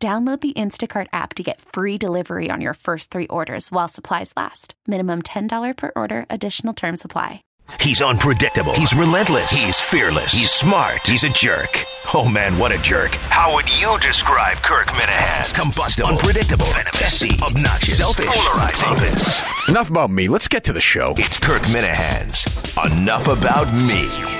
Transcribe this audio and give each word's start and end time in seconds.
Download 0.00 0.40
the 0.40 0.52
Instacart 0.52 1.08
app 1.12 1.34
to 1.34 1.42
get 1.42 1.60
free 1.60 1.98
delivery 1.98 2.50
on 2.50 2.60
your 2.60 2.74
first 2.74 3.10
three 3.10 3.26
orders 3.26 3.72
while 3.72 3.88
supplies 3.88 4.32
last. 4.36 4.74
Minimum 4.86 5.22
$10 5.22 5.76
per 5.76 5.90
order, 5.96 6.24
additional 6.30 6.72
term 6.72 6.96
supply. 6.96 7.42
He's 7.80 8.00
unpredictable. 8.00 8.72
He's 8.76 8.94
relentless. 8.94 9.50
He's 9.50 9.80
fearless. 9.80 10.32
He's 10.32 10.52
smart. 10.52 11.04
He's 11.04 11.24
a 11.24 11.28
jerk. 11.30 11.84
Oh 12.14 12.28
man, 12.28 12.58
what 12.58 12.70
a 12.70 12.78
jerk. 12.78 13.16
How 13.16 13.52
would 13.56 13.68
you 13.82 13.98
describe 13.98 14.58
Kirk 14.58 14.86
Minihane? 14.86 15.52
Combustible, 15.52 16.10
unpredictable, 16.10 16.66
messy, 16.66 17.30
obnoxious, 17.42 17.98
selfish, 17.98 18.26
polarizing. 18.26 19.44
Enough 19.68 19.90
about 19.90 20.10
me. 20.12 20.28
Let's 20.28 20.46
get 20.46 20.62
to 20.64 20.72
the 20.72 20.80
show. 20.80 21.12
It's 21.16 21.38
Kirk 21.38 21.62
Minihane's 21.62 22.46
Enough 22.92 23.26
About 23.26 23.74
Me. 23.74 24.37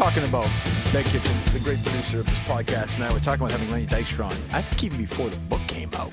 Talking 0.00 0.24
about 0.24 0.48
Meg 0.94 1.04
Kitchen, 1.04 1.36
the 1.52 1.60
great 1.62 1.78
producer 1.84 2.20
of 2.20 2.26
this 2.26 2.38
podcast, 2.38 2.94
and 2.94 3.04
I 3.04 3.12
were 3.12 3.20
talking 3.20 3.44
about 3.44 3.52
having 3.52 3.70
Lenny 3.70 3.84
Dykstra 3.84 4.24
on. 4.24 4.32
I 4.50 4.62
think 4.62 4.82
even 4.82 4.96
before 4.96 5.28
the 5.28 5.36
book 5.36 5.60
came 5.68 5.90
out. 5.92 6.10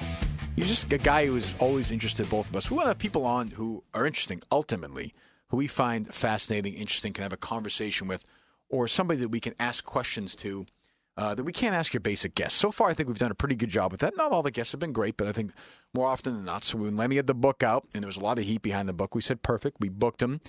He's 0.57 0.67
just 0.67 0.91
a 0.91 0.97
guy 0.97 1.25
who 1.25 1.31
was 1.31 1.55
always 1.59 1.89
interested, 1.89 2.29
both 2.29 2.49
of 2.49 2.55
us. 2.57 2.69
We 2.69 2.75
want 2.75 2.87
to 2.87 2.89
have 2.89 2.97
people 2.97 3.25
on 3.25 3.51
who 3.51 3.85
are 3.93 4.05
interesting, 4.05 4.41
ultimately, 4.51 5.13
who 5.47 5.55
we 5.55 5.67
find 5.67 6.13
fascinating, 6.13 6.73
interesting, 6.73 7.13
can 7.13 7.23
have 7.23 7.31
a 7.31 7.37
conversation 7.37 8.09
with, 8.09 8.25
or 8.67 8.89
somebody 8.89 9.21
that 9.21 9.29
we 9.29 9.39
can 9.39 9.55
ask 9.57 9.85
questions 9.85 10.35
to 10.35 10.65
uh, 11.15 11.33
that 11.35 11.45
we 11.45 11.53
can't 11.53 11.73
ask 11.73 11.93
your 11.93 12.01
basic 12.01 12.35
guests. 12.35 12.59
So 12.59 12.71
far, 12.73 12.89
I 12.89 12.93
think 12.93 13.07
we've 13.07 13.17
done 13.17 13.31
a 13.31 13.35
pretty 13.35 13.55
good 13.55 13.69
job 13.69 13.93
with 13.93 14.01
that. 14.01 14.17
Not 14.17 14.33
all 14.33 14.43
the 14.43 14.51
guests 14.51 14.73
have 14.73 14.81
been 14.81 14.91
great, 14.91 15.15
but 15.15 15.27
I 15.27 15.31
think 15.31 15.53
more 15.93 16.07
often 16.07 16.33
than 16.33 16.43
not. 16.43 16.65
So 16.65 16.77
when 16.77 16.97
Lenny 16.97 17.15
had 17.15 17.27
the 17.27 17.33
book 17.33 17.63
out, 17.63 17.87
and 17.93 18.03
there 18.03 18.09
was 18.09 18.17
a 18.17 18.21
lot 18.21 18.37
of 18.37 18.43
heat 18.43 18.63
behind 18.63 18.89
the 18.89 18.93
book, 18.93 19.15
we 19.15 19.21
said, 19.21 19.43
perfect. 19.43 19.77
We 19.79 19.87
booked 19.87 20.21
him 20.21 20.41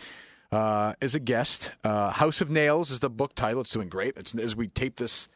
uh, 0.53 0.95
as 1.01 1.15
a 1.15 1.21
guest. 1.21 1.73
Uh, 1.85 2.11
House 2.11 2.41
of 2.41 2.51
Nails 2.51 2.91
is 2.91 3.01
the 3.01 3.11
book 3.11 3.35
title. 3.35 3.61
It's 3.61 3.73
doing 3.73 3.89
great. 3.89 4.17
It's, 4.17 4.35
as 4.35 4.57
we 4.57 4.69
tape 4.69 4.97
this 4.97 5.29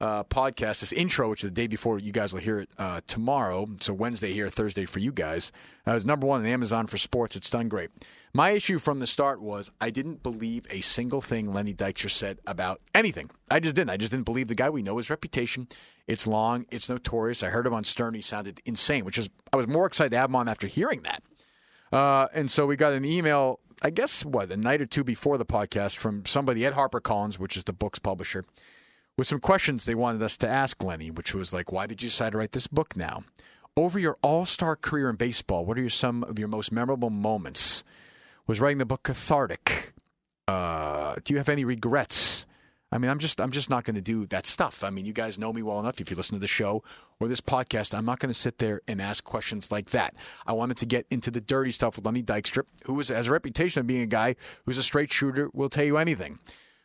uh, 0.00 0.24
podcast, 0.24 0.80
this 0.80 0.92
intro, 0.92 1.30
which 1.30 1.42
is 1.42 1.50
the 1.50 1.54
day 1.54 1.66
before 1.66 1.98
you 1.98 2.12
guys 2.12 2.32
will 2.32 2.40
hear 2.40 2.60
it 2.60 2.70
uh, 2.78 3.00
tomorrow. 3.06 3.68
So 3.80 3.94
Wednesday 3.94 4.32
here, 4.32 4.48
Thursday 4.48 4.84
for 4.84 4.98
you 4.98 5.12
guys. 5.12 5.52
Uh, 5.86 5.92
it 5.92 5.94
was 5.94 6.06
number 6.06 6.26
one 6.26 6.40
on 6.40 6.46
Amazon 6.46 6.86
for 6.86 6.98
sports. 6.98 7.36
It's 7.36 7.48
done 7.48 7.68
great. 7.68 7.90
My 8.34 8.50
issue 8.50 8.78
from 8.78 9.00
the 9.00 9.06
start 9.06 9.40
was 9.40 9.70
I 9.80 9.88
didn't 9.88 10.22
believe 10.22 10.66
a 10.68 10.82
single 10.82 11.22
thing 11.22 11.50
Lenny 11.50 11.72
Dykstra 11.72 12.10
said 12.10 12.38
about 12.46 12.82
anything. 12.94 13.30
I 13.50 13.60
just 13.60 13.74
didn't. 13.74 13.88
I 13.88 13.96
just 13.96 14.10
didn't 14.10 14.26
believe 14.26 14.48
the 14.48 14.54
guy. 14.54 14.68
We 14.68 14.82
know 14.82 14.98
his 14.98 15.08
reputation. 15.08 15.68
It's 16.06 16.26
long. 16.26 16.66
It's 16.70 16.90
notorious. 16.90 17.42
I 17.42 17.48
heard 17.48 17.66
him 17.66 17.72
on 17.72 17.84
Stern. 17.84 18.12
He 18.12 18.20
sounded 18.20 18.60
insane, 18.66 19.06
which 19.06 19.16
is 19.16 19.30
I 19.54 19.56
was 19.56 19.66
more 19.66 19.86
excited 19.86 20.10
to 20.10 20.18
have 20.18 20.28
him 20.28 20.36
on 20.36 20.48
after 20.48 20.66
hearing 20.66 21.02
that. 21.02 21.22
Uh, 21.90 22.28
and 22.34 22.50
so 22.50 22.66
we 22.66 22.76
got 22.76 22.92
an 22.92 23.06
email, 23.06 23.60
I 23.82 23.90
guess, 23.90 24.24
what, 24.24 24.50
a 24.50 24.56
night 24.56 24.80
or 24.80 24.86
two 24.86 25.04
before 25.04 25.36
the 25.36 25.44
podcast 25.44 25.96
from 25.96 26.24
somebody 26.24 26.64
at 26.64 26.74
HarperCollins, 26.74 27.38
which 27.38 27.56
is 27.56 27.64
the 27.64 27.72
book's 27.72 27.98
publisher, 27.98 28.44
with 29.16 29.26
some 29.26 29.40
questions 29.40 29.84
they 29.84 29.94
wanted 29.94 30.22
us 30.22 30.36
to 30.38 30.48
ask 30.48 30.82
Lenny, 30.82 31.10
which 31.10 31.34
was 31.34 31.52
like, 31.52 31.70
why 31.70 31.86
did 31.86 32.02
you 32.02 32.08
decide 32.08 32.32
to 32.32 32.38
write 32.38 32.52
this 32.52 32.66
book 32.66 32.96
now? 32.96 33.24
Over 33.76 33.98
your 33.98 34.16
all 34.22 34.46
star 34.46 34.76
career 34.76 35.10
in 35.10 35.16
baseball, 35.16 35.66
what 35.66 35.76
are 35.76 35.82
your, 35.82 35.90
some 35.90 36.24
of 36.24 36.38
your 36.38 36.48
most 36.48 36.72
memorable 36.72 37.10
moments? 37.10 37.84
Was 38.46 38.60
writing 38.60 38.78
the 38.78 38.86
book 38.86 39.02
cathartic? 39.02 39.92
Uh, 40.48 41.16
do 41.24 41.34
you 41.34 41.38
have 41.38 41.48
any 41.48 41.64
regrets? 41.64 42.46
I 42.92 42.98
mean, 42.98 43.10
I'm 43.10 43.18
just 43.18 43.40
I'm 43.40 43.50
just 43.50 43.68
not 43.68 43.84
going 43.84 43.96
to 43.96 44.00
do 44.00 44.26
that 44.26 44.46
stuff. 44.46 44.84
I 44.84 44.90
mean, 44.90 45.06
you 45.06 45.12
guys 45.12 45.38
know 45.38 45.52
me 45.52 45.62
well 45.62 45.80
enough. 45.80 46.00
If 46.00 46.10
you 46.10 46.16
listen 46.16 46.36
to 46.36 46.40
the 46.40 46.46
show 46.46 46.84
or 47.18 47.28
this 47.28 47.40
podcast, 47.40 47.96
I'm 47.96 48.04
not 48.04 48.20
going 48.20 48.32
to 48.32 48.38
sit 48.38 48.58
there 48.58 48.80
and 48.86 49.02
ask 49.02 49.24
questions 49.24 49.72
like 49.72 49.90
that. 49.90 50.14
I 50.46 50.52
wanted 50.52 50.76
to 50.78 50.86
get 50.86 51.06
into 51.10 51.30
the 51.30 51.40
dirty 51.40 51.72
stuff 51.72 51.96
with 51.96 52.06
Lenny 52.06 52.22
Dykstra, 52.22 52.62
who 52.84 52.98
is, 53.00 53.08
has 53.08 53.26
a 53.26 53.32
reputation 53.32 53.80
of 53.80 53.86
being 53.86 54.02
a 54.02 54.06
guy 54.06 54.36
who's 54.64 54.78
a 54.78 54.82
straight 54.82 55.12
shooter, 55.12 55.50
will 55.52 55.68
tell 55.68 55.84
you 55.84 55.96
anything. 55.96 56.38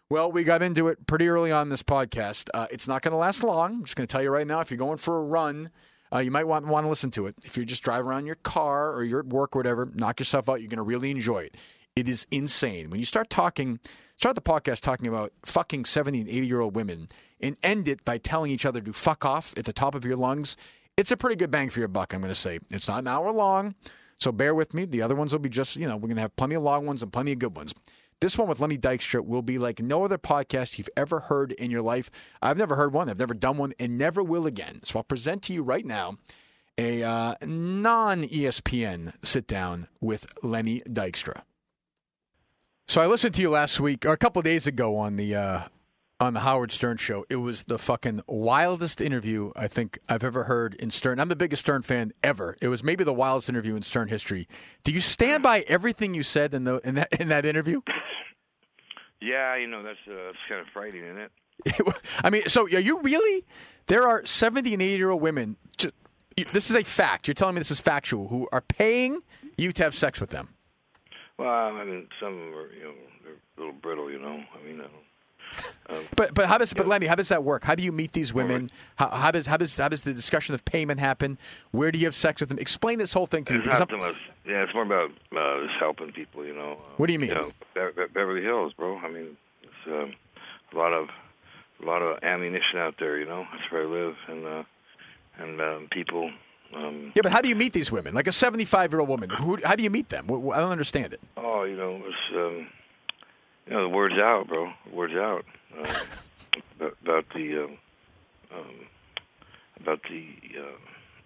Well, 0.10 0.32
we 0.32 0.44
got 0.44 0.62
into 0.62 0.90
it 0.90 1.06
pretty 1.08 1.30
early 1.30 1.52
on 1.52 1.70
this 1.70 1.84
podcast. 1.84 2.50
Uh, 2.54 2.68
it's 2.70 2.88
not 2.88 3.02
going 3.02 3.14
to 3.14 3.18
last 3.18 3.44
long. 3.44 3.76
I'm 3.76 3.84
just 3.84 3.96
going 3.96 4.08
to 4.08 4.12
tell 4.12 4.22
you 4.22 4.30
right 4.30 4.46
now. 4.46 4.60
If 4.60 4.70
you're 4.70 4.78
going 4.78 4.98
for 4.98 5.18
a 5.18 5.24
run, 5.24 5.70
uh, 6.14 6.20
you 6.20 6.32
might 6.32 6.48
want 6.48 6.68
want 6.68 6.84
to 6.84 6.90
listen 6.90 7.12
to 7.12 7.28
it. 7.28 7.36
If 7.46 7.56
you're 7.56 7.66
just 7.66 7.84
driving 7.84 8.08
around 8.08 8.26
your 8.26 8.36
car 8.36 8.92
or 8.92 9.04
you're 9.04 9.22
at 9.22 9.28
work 9.28 9.56
or 9.56 9.60
whatever, 9.60 9.90
knock 9.94 10.20
yourself 10.20 10.50
out. 10.50 10.60
You're 10.60 10.70
going 10.70 10.78
to 10.78 10.84
really 10.84 11.12
enjoy 11.12 11.44
it. 11.44 11.56
It 11.96 12.10
is 12.10 12.28
insane 12.32 12.90
when 12.90 13.00
you 13.00 13.06
start 13.06 13.30
talking. 13.30 13.80
Start 14.22 14.36
the 14.36 14.42
podcast 14.44 14.82
talking 14.82 15.08
about 15.08 15.34
fucking 15.44 15.84
70 15.84 16.20
and 16.20 16.30
80 16.30 16.46
year 16.46 16.60
old 16.62 16.76
women 16.76 17.08
and 17.40 17.58
end 17.64 17.88
it 17.88 18.06
by 18.06 18.20
telling 18.20 18.52
each 18.52 18.68
other 18.68 18.80
to 18.80 18.94
fuck 18.94 19.26
off 19.26 19.52
at 19.58 19.66
the 19.66 19.74
top 19.74 19.96
of 19.96 20.06
your 20.06 20.16
lungs. 20.16 20.56
It's 20.96 21.10
a 21.10 21.18
pretty 21.18 21.36
good 21.36 21.50
bang 21.50 21.72
for 21.72 21.80
your 21.80 21.88
buck, 21.88 22.14
I'm 22.14 22.22
going 22.22 22.32
to 22.32 22.40
say. 22.40 22.60
It's 22.70 22.88
not 22.88 23.00
an 23.00 23.08
hour 23.08 23.32
long, 23.32 23.74
so 24.20 24.32
bear 24.32 24.54
with 24.54 24.76
me. 24.76 24.86
The 24.86 25.02
other 25.02 25.16
ones 25.16 25.32
will 25.32 25.40
be 25.40 25.50
just, 25.50 25.76
you 25.76 25.88
know, 25.88 25.96
we're 25.96 26.02
going 26.02 26.18
to 26.18 26.22
have 26.22 26.36
plenty 26.36 26.54
of 26.54 26.62
long 26.62 26.86
ones 26.86 27.02
and 27.02 27.12
plenty 27.12 27.32
of 27.32 27.40
good 27.40 27.56
ones. 27.56 27.74
This 28.20 28.38
one 28.38 28.48
with 28.48 28.60
Lenny 28.60 28.78
Dykstra 28.78 29.26
will 29.26 29.42
be 29.42 29.58
like 29.58 29.82
no 29.82 30.06
other 30.06 30.20
podcast 30.20 30.78
you've 30.78 30.90
ever 30.96 31.22
heard 31.22 31.54
in 31.54 31.72
your 31.72 31.82
life. 31.82 32.12
I've 32.44 32.60
never 32.60 32.76
heard 32.76 32.94
one, 32.94 33.10
I've 33.10 33.18
never 33.18 33.34
done 33.34 33.58
one, 33.58 33.74
and 33.80 33.98
never 33.98 34.22
will 34.22 34.46
again. 34.46 34.82
So 34.84 35.00
I'll 35.00 35.04
present 35.04 35.42
to 35.46 35.54
you 35.54 35.64
right 35.64 35.84
now 35.84 36.18
a 36.78 37.02
uh, 37.02 37.36
non 37.44 38.22
ESPN 38.26 39.16
sit 39.26 39.48
down 39.48 39.88
with 40.00 40.28
Lenny 40.44 40.82
Dykstra. 40.82 41.42
So 42.88 43.02
I 43.02 43.08
listened 43.08 43.34
to 43.36 43.42
you 43.42 43.50
last 43.50 43.80
week 43.80 44.06
or 44.06 44.12
a 44.12 44.18
couple 44.18 44.40
of 44.40 44.44
days 44.44 44.68
ago 44.68 44.98
on 44.98 45.16
the 45.16 45.36
uh, 45.36 45.62
on 46.20 46.34
the 46.34 46.42
Howard 46.42 46.72
Stern 46.72 46.98
show. 46.98 47.26
It 47.30 47.38
was 47.38 47.64
the 47.64 47.80
fucking 47.80 48.22
wildest 48.28 49.00
interview 49.00 49.52
I 49.56 49.68
think 49.68 49.98
I've 50.10 50.24
ever 50.24 50.44
heard 50.44 50.74
in 50.76 50.90
Stern. 50.90 51.20
I'm 51.20 51.30
the 51.30 51.36
biggest 51.36 51.62
Stern 51.62 51.84
fan 51.84 52.12
ever. 52.22 52.58
It 52.62 52.68
was 52.68 52.84
maybe 52.84 53.04
the 53.04 53.14
wildest 53.14 53.50
interview 53.50 53.76
in 53.76 53.82
Stern 53.82 54.10
history. 54.10 54.48
Do 54.84 54.92
you 54.92 55.00
stand 55.00 55.42
by 55.42 55.62
everything 55.62 56.14
you 56.14 56.24
said 56.24 56.54
in 56.54 56.66
the 56.66 56.78
in 56.84 56.96
that 56.96 57.14
in 57.20 57.30
that 57.30 57.46
interview? 57.46 57.82
Yeah, 59.22 59.56
you 59.56 59.68
know 59.68 59.84
that's 59.84 60.00
uh, 60.08 60.14
that's 60.26 60.38
kind 60.50 60.62
of 60.62 60.68
frightening, 60.74 61.06
isn't 61.06 61.18
it? 61.18 61.32
I 62.24 62.30
mean, 62.30 62.44
so 62.48 62.64
are 62.66 62.80
you 62.80 63.00
really? 63.02 63.46
There 63.88 64.08
are 64.08 64.26
70 64.26 64.74
and 64.74 64.82
80 64.82 64.98
year 64.98 65.12
old 65.12 65.22
women. 65.22 65.58
Just, 65.78 65.94
this 66.54 66.70
is 66.70 66.76
a 66.76 66.84
fact. 66.84 67.28
You're 67.28 67.36
telling 67.36 67.56
me 67.56 67.60
this 67.60 67.72
is 67.72 67.80
factual. 67.80 68.28
Who 68.30 68.48
are 68.52 68.62
paying 68.62 69.22
you 69.58 69.72
to 69.74 69.84
have 69.84 69.96
sex 69.96 70.20
with 70.20 70.32
them? 70.32 70.50
Well, 71.42 71.76
I 71.76 71.84
mean, 71.84 72.08
some 72.20 72.34
of 72.34 72.40
them 72.40 72.54
are, 72.54 72.74
you 72.74 72.84
know, 72.84 72.94
they're 73.24 73.34
a 73.34 73.60
little 73.60 73.74
brittle, 73.74 74.12
you 74.12 74.20
know. 74.20 74.44
I 74.54 74.68
mean, 74.68 74.80
I 74.80 74.84
don't, 74.84 75.98
um, 75.98 76.06
But 76.16 76.34
but 76.34 76.46
how 76.48 76.58
does 76.58 76.74
but 76.74 76.88
Lenny, 76.88 77.08
how 77.08 77.16
does 77.16 77.30
that 77.30 77.44
work? 77.44 77.64
How 77.64 77.76
do 77.76 77.84
you 77.84 77.92
meet 77.92 78.14
these 78.14 78.34
women? 78.34 78.70
How, 78.96 79.10
how 79.10 79.32
does 79.32 79.46
how 79.48 79.58
does 79.58 79.76
how 79.78 79.90
does 79.90 80.04
the 80.04 80.14
discussion 80.14 80.56
of 80.56 80.64
payment 80.66 81.00
happen? 81.00 81.38
Where 81.72 81.92
do 81.92 82.00
you 82.00 82.06
have 82.06 82.16
sex 82.16 82.40
with 82.42 82.50
them? 82.50 82.60
Explain 82.60 83.00
this 83.00 83.12
whole 83.14 83.26
thing 83.26 83.44
to 83.46 83.54
me. 83.54 83.60
it's 83.60 83.66
because 83.68 83.80
not 83.80 84.00
much. 84.00 84.16
Yeah, 84.46 84.64
it's 84.64 84.74
more 84.74 84.84
about 84.84 85.12
uh, 85.36 85.66
just 85.66 85.78
helping 85.80 86.12
people, 86.12 86.46
you 86.46 86.54
know. 86.56 86.78
What 86.98 87.08
do 87.08 87.14
you 87.14 87.20
mean? 87.20 87.30
You 87.30 87.36
know, 87.36 87.52
Be- 87.76 87.82
Be- 87.96 88.08
Beverly 88.14 88.42
Hills, 88.42 88.74
bro. 88.74 88.98
I 89.00 89.10
mean, 89.10 89.38
it's 89.64 89.88
um, 89.88 90.14
a 90.74 90.78
lot 90.78 90.94
of 90.94 91.10
a 91.82 91.86
lot 91.86 92.02
of 92.02 92.24
ammunition 92.24 92.78
out 92.78 92.96
there, 93.00 93.18
you 93.18 93.26
know. 93.26 93.46
That's 93.52 93.72
where 93.72 93.84
I 93.84 93.86
live, 93.86 94.16
and 94.28 94.46
uh, 94.46 94.64
and 95.38 95.62
um, 95.62 95.88
people. 95.92 96.32
Um, 96.74 97.12
yeah, 97.16 97.22
but 97.22 97.32
how 97.32 97.42
do 97.42 97.50
you 97.50 97.56
meet 97.56 97.74
these 97.74 97.92
women? 97.92 98.14
Like 98.14 98.28
a 98.28 98.32
75 98.32 98.92
year 98.94 99.00
old 99.02 99.10
woman. 99.10 99.30
Who, 99.30 99.58
how 99.64 99.76
do 99.76 99.84
you 99.84 99.90
meet 99.90 100.10
them? 100.10 100.26
I 100.26 100.60
don't 100.60 100.72
understand 100.72 101.14
it. 101.14 101.20
Oh, 101.38 101.64
you 101.64 101.76
know, 101.76 102.02
it's 102.06 102.36
um, 102.36 102.68
you 103.68 103.74
know, 103.74 103.84
the 103.84 103.90
word's 103.90 104.16
out, 104.18 104.48
bro. 104.48 104.72
The 104.90 104.96
word's 104.96 105.14
out 105.16 105.46
uh, 105.78 105.94
about, 106.80 106.98
about 107.04 107.26
the 107.36 107.64
um, 107.66 107.78
um, 108.56 108.76
about 109.80 110.02
the 110.10 110.26
uh, 110.60 110.64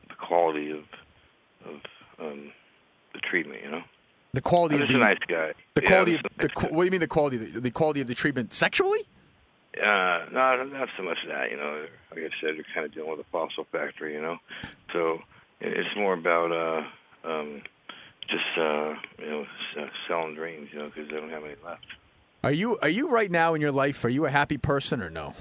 the 0.09 0.15
quality 0.15 0.71
of 0.71 0.83
of 1.65 1.81
um, 2.19 2.51
the 3.13 3.19
treatment. 3.19 3.61
You 3.63 3.71
know, 3.71 3.81
The 4.33 4.41
quality 4.41 4.75
I'm 4.75 4.81
of 4.83 4.87
the 4.87 4.95
a 4.95 4.97
nice 4.97 5.17
guy. 5.27 5.53
the 5.75 5.83
Yeah, 5.83 5.89
quality 5.89 6.15
of 6.15 6.21
the 6.39 6.49
what 6.69 6.81
do 6.83 6.85
you 6.85 6.91
mean 6.91 6.99
the 7.01 7.07
quality 7.07 7.37
the, 7.37 7.59
the 7.59 7.71
quality 7.71 8.01
of 8.01 8.07
the 8.07 8.15
treatment 8.15 8.53
sexually? 8.53 9.01
Uh, 9.77 10.25
no, 10.31 10.63
not 10.63 10.87
so 10.97 11.03
much 11.03 11.17
that. 11.27 11.51
You 11.51 11.57
know, 11.57 11.85
like 12.11 12.19
I 12.21 12.29
said, 12.41 12.55
you're 12.55 12.63
kind 12.73 12.85
of 12.85 12.93
dealing 12.93 13.11
with 13.11 13.19
a 13.19 13.25
fossil 13.31 13.65
factory. 13.71 14.13
You 14.13 14.21
know, 14.21 14.37
so 14.93 15.19
it's 15.61 15.95
more 15.95 16.13
about 16.13 16.51
uh, 16.51 17.29
um, 17.29 17.61
just 18.29 18.43
uh, 18.57 18.93
you 19.19 19.29
know 19.29 19.45
uh, 19.79 19.85
selling 20.07 20.35
dreams. 20.35 20.69
You 20.71 20.79
know, 20.79 20.85
because 20.93 21.09
they 21.09 21.15
don't 21.17 21.29
have 21.29 21.43
any 21.43 21.55
left. 21.63 21.85
Are 22.43 22.51
you 22.51 22.77
are 22.79 22.89
you 22.89 23.09
right 23.09 23.31
now 23.31 23.53
in 23.53 23.61
your 23.61 23.71
life? 23.71 24.03
Are 24.05 24.09
you 24.09 24.25
a 24.25 24.29
happy 24.29 24.57
person 24.57 25.01
or 25.01 25.09
no? 25.09 25.33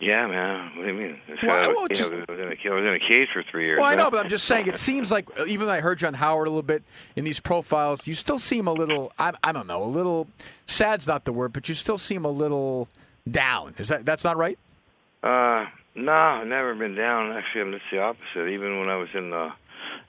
Yeah, 0.00 0.28
man. 0.28 0.76
What 0.76 0.86
do 0.86 0.92
you 0.92 0.96
mean? 0.96 1.18
It's, 1.26 1.42
Well, 1.42 1.74
well, 1.74 1.82
you 1.82 1.88
just- 1.88 2.12
know, 2.12 2.24
I 2.28 2.32
was 2.32 2.38
in 2.40 2.46
a 2.46 2.74
was 2.74 2.84
in 2.84 2.94
a 2.94 2.98
cage 3.00 3.28
for 3.32 3.42
three 3.50 3.64
years. 3.66 3.78
Well, 3.78 3.88
I 3.88 3.96
know, 3.96 4.10
but 4.12 4.20
I'm 4.24 4.28
just 4.28 4.44
saying. 4.44 4.68
It 4.68 4.76
seems 4.76 5.10
like 5.10 5.28
even 5.48 5.66
though 5.66 5.72
I 5.72 5.80
heard 5.80 6.00
you 6.00 6.06
on 6.06 6.14
Howard 6.14 6.46
a 6.46 6.50
little 6.50 6.62
bit 6.62 6.84
in 7.16 7.24
these 7.24 7.40
profiles, 7.40 8.06
you 8.06 8.14
still 8.14 8.38
seem 8.38 8.68
a 8.68 8.72
little. 8.72 9.12
I, 9.18 9.32
I 9.42 9.50
don't 9.52 9.66
know, 9.66 9.82
a 9.82 9.86
little. 9.86 10.28
Sad's 10.66 11.06
not 11.06 11.24
the 11.24 11.32
word, 11.32 11.52
but 11.52 11.68
you 11.68 11.74
still 11.74 11.98
seem 11.98 12.24
a 12.24 12.30
little 12.30 12.88
down. 13.28 13.74
Is 13.78 13.88
that 13.88 14.04
that's 14.04 14.22
not 14.22 14.36
right? 14.36 14.58
Uh, 15.22 15.66
no, 15.94 16.12
I've 16.12 16.46
never 16.46 16.74
been 16.74 16.94
down. 16.94 17.32
Actually, 17.32 17.62
I'm 17.62 17.72
just 17.72 17.84
the 17.90 17.98
opposite. 17.98 18.48
Even 18.48 18.78
when 18.78 18.88
I 18.88 18.96
was 18.96 19.08
in 19.14 19.30
the 19.30 19.50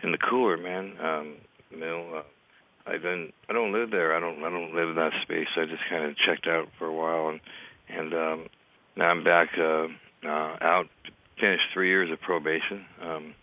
in 0.03 0.11
the 0.11 0.17
cooler, 0.17 0.57
man. 0.57 0.93
Um, 1.01 1.35
you 1.71 1.79
know, 1.79 2.17
uh, 2.17 2.89
I 2.89 2.93
didn't. 2.93 3.33
I 3.49 3.53
don't 3.53 3.71
live 3.71 3.91
there. 3.91 4.15
I 4.15 4.19
don't. 4.19 4.43
I 4.43 4.49
don't 4.49 4.73
live 4.75 4.89
in 4.89 4.95
that 4.95 5.13
space. 5.23 5.47
I 5.57 5.65
just 5.65 5.81
kind 5.89 6.05
of 6.05 6.15
checked 6.17 6.47
out 6.47 6.67
for 6.77 6.85
a 6.87 6.93
while, 6.93 7.29
and 7.29 7.39
and 7.89 8.13
um, 8.13 8.47
now 8.95 9.09
I'm 9.09 9.23
back 9.23 9.49
uh, 9.57 9.87
uh, 10.25 10.57
out. 10.61 10.87
Finished 11.39 11.63
three 11.73 11.87
years 11.87 12.11
of 12.11 12.19
probation, 12.19 12.85
um, 13.01 13.33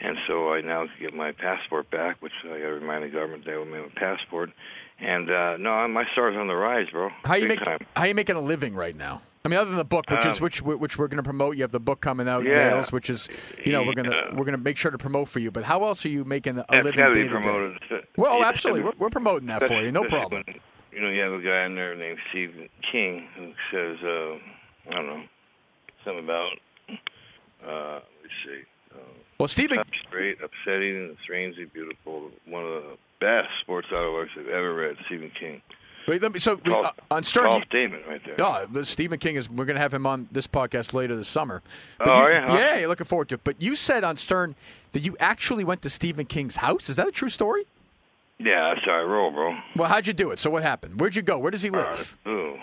and 0.00 0.16
so 0.26 0.54
I 0.54 0.62
now 0.62 0.86
get 0.98 1.12
my 1.12 1.32
passport 1.32 1.90
back, 1.90 2.22
which 2.22 2.32
I 2.42 2.48
got 2.48 2.56
to 2.56 2.72
remind 2.72 3.04
the 3.04 3.08
government 3.08 3.44
they 3.44 3.52
owe 3.52 3.66
me 3.66 3.80
a 3.80 4.00
passport. 4.00 4.50
And 4.98 5.30
uh, 5.30 5.58
no, 5.58 5.86
my 5.88 6.04
star's 6.12 6.36
on 6.36 6.46
the 6.46 6.54
rise, 6.54 6.86
bro. 6.90 7.10
How 7.22 7.34
you 7.34 7.48
make 7.48 7.60
how 7.94 8.04
you 8.04 8.14
making 8.14 8.36
a 8.36 8.40
living 8.40 8.74
right 8.74 8.96
now? 8.96 9.20
I 9.44 9.50
mean, 9.50 9.58
other 9.58 9.68
than 9.70 9.76
the 9.76 9.84
book, 9.84 10.08
which 10.10 10.24
is 10.24 10.38
Um, 10.40 10.44
which 10.44 10.62
which 10.62 10.96
we're 10.98 11.06
going 11.08 11.18
to 11.18 11.22
promote. 11.22 11.56
You 11.56 11.62
have 11.64 11.70
the 11.70 11.78
book 11.80 12.00
coming 12.00 12.26
out, 12.28 12.44
Yeah. 12.44 12.70
Nails, 12.70 12.90
which 12.92 13.10
is 13.10 13.28
you 13.62 13.72
know 13.72 13.82
we're 13.82 13.92
gonna 13.92 14.30
we're 14.34 14.44
gonna 14.46 14.56
make 14.56 14.78
sure 14.78 14.90
to 14.90 14.96
promote 14.96 15.28
for 15.28 15.38
you. 15.38 15.50
But 15.50 15.64
how 15.64 15.84
else 15.84 16.04
are 16.06 16.08
you 16.08 16.24
making 16.24 16.56
a 16.58 16.64
living? 16.70 16.94
got 16.94 17.12
be 17.12 17.20
day-to-day? 17.24 17.28
promoted. 17.28 17.78
Well, 18.16 18.38
Yeah, 18.38 18.46
absolutely, 18.46 18.84
we're, 18.84 18.92
we're 18.98 19.10
promoting 19.10 19.48
that 19.48 19.64
for 19.64 19.74
you, 19.82 19.92
no 19.92 20.04
problem. 20.04 20.44
when, 20.46 20.60
you 20.92 21.00
know, 21.02 21.10
you 21.10 21.20
have 21.20 21.32
a 21.32 21.42
guy 21.42 21.66
in 21.66 21.74
there 21.74 21.94
named 21.94 22.18
Stephen 22.30 22.68
King 22.90 23.28
who 23.36 23.52
says, 23.70 23.98
uh, 24.02 24.90
I 24.90 24.94
don't 24.94 25.06
know, 25.08 25.22
something 26.04 26.24
about, 26.24 26.52
uh, 27.66 28.00
let's 28.22 28.34
see, 28.46 28.62
uh, 28.94 28.98
Well, 29.38 29.48
Stephen, 29.48 29.82
straight, 30.08 30.38
upsetting, 30.42 30.96
and 30.96 31.16
strangely 31.22 31.66
beautiful. 31.66 32.30
One 32.46 32.64
of 32.64 32.82
the 32.84 32.96
best 33.20 33.48
sports 33.60 33.88
auto 33.92 34.14
works 34.14 34.30
I've 34.38 34.48
ever 34.48 34.72
read, 34.74 34.96
Stephen 35.06 35.30
King. 35.38 35.60
Wait, 36.06 36.22
let 36.22 36.32
me, 36.32 36.38
so 36.38 36.58
we, 36.64 36.72
uh, 36.72 36.90
on 37.10 37.22
Stern, 37.22 37.44
tall 37.44 37.62
you- 37.72 37.90
right 38.08 38.20
there. 38.24 38.34
Oh, 38.38 38.82
Stephen 38.82 39.18
King 39.18 39.36
is. 39.36 39.48
We're 39.50 39.64
going 39.64 39.76
to 39.76 39.80
have 39.82 39.94
him 39.94 40.06
on 40.06 40.28
this 40.32 40.46
podcast 40.46 40.92
later 40.94 41.16
this 41.16 41.28
summer. 41.28 41.62
But 41.98 42.08
Oh, 42.08 42.12
you- 42.12 42.18
are 42.18 42.32
you? 42.32 42.46
Huh? 42.46 42.58
Yeah, 42.58 42.76
you're 42.78 42.88
looking 42.88 43.06
forward 43.06 43.28
to 43.30 43.36
it. 43.36 43.40
But 43.44 43.60
you 43.62 43.74
said 43.76 44.04
on 44.04 44.16
Stern 44.16 44.54
that 44.92 45.00
you 45.04 45.16
actually 45.20 45.64
went 45.64 45.82
to 45.82 45.90
Stephen 45.90 46.26
King's 46.26 46.56
house. 46.56 46.88
Is 46.88 46.96
that 46.96 47.08
a 47.08 47.12
true 47.12 47.28
story? 47.28 47.64
Yeah, 48.38 48.74
that's 48.74 48.84
how 48.84 48.92
I 48.92 49.02
roll, 49.02 49.30
bro. 49.30 49.56
Well, 49.76 49.88
how'd 49.88 50.06
you 50.06 50.12
do 50.12 50.30
it? 50.32 50.38
So 50.38 50.50
what 50.50 50.62
happened? 50.62 51.00
Where'd 51.00 51.14
you 51.16 51.22
go? 51.22 51.38
Where 51.38 51.50
does 51.50 51.62
he 51.62 51.70
Uh, 51.70 51.72
live? 51.72 52.16
ooh. 52.26 52.58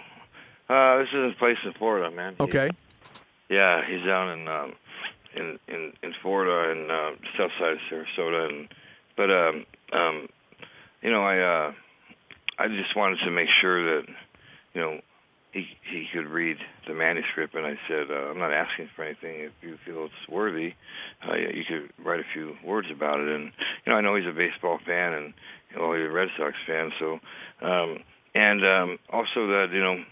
Uh, 0.70 0.98
this 1.00 1.10
is 1.14 1.32
a 1.32 1.36
place 1.40 1.58
in 1.66 1.74
Florida, 1.74 2.12
man. 2.16 2.36
He- 2.38 2.44
Okay. 2.44 2.70
Yeah, 3.50 3.82
he's 3.86 4.06
down 4.06 4.30
in 4.40 4.48
um 4.48 4.74
in 5.36 5.60
in 5.68 5.94
in 6.04 6.14
Florida 6.22 6.72
and 6.72 6.92
uh, 6.92 7.12
south 7.38 7.52
side 7.60 7.74
of 7.74 7.80
Sarasota 7.90 8.50
and 8.50 8.68
but 9.18 9.30
um 9.32 9.66
um 9.92 10.30
you 11.02 11.10
know 11.12 11.24
I 11.24 11.40
uh 11.40 11.74
I 12.58 12.68
just 12.68 12.96
wanted 12.96 13.20
to 13.26 13.32
make 13.32 13.50
sure 13.62 13.96
that 13.96 14.08
you 14.74 14.82
know 14.82 15.02
he 15.52 15.66
he 15.90 16.06
could 16.14 16.28
read 16.28 16.58
the 16.88 16.94
manuscript. 16.94 17.56
And 17.56 17.66
I 17.66 17.78
said 17.88 18.10
uh, 18.10 18.30
I'm 18.30 18.40
not 18.40 18.54
asking 18.54 18.90
for 18.96 19.04
anything. 19.04 19.42
If 19.42 19.52
you 19.62 19.78
feel 19.86 20.06
it's 20.06 20.30
worthy 20.30 20.74
uh, 21.28 21.36
you 21.36 21.64
could 21.68 21.92
write 22.04 22.20
a 22.20 22.26
few 22.34 22.56
words 22.66 22.88
about 22.92 23.20
it. 23.20 23.28
And 23.30 23.52
you 23.86 23.92
know 23.92 23.98
I 23.98 24.02
know 24.02 24.16
he's 24.16 24.28
a 24.28 24.34
baseball 24.34 24.80
fan 24.86 25.14
and 25.14 25.34
you 25.72 25.78
know 25.78 25.94
he's 25.94 26.06
a 26.06 26.10
Red 26.12 26.30
Sox 26.38 26.56
fan. 26.66 26.92
So 27.00 27.20
um 27.62 28.00
and 28.34 28.66
um 28.66 29.00
also 29.10 29.48
that 29.48 29.68
you 29.72 29.82
know 29.82 30.04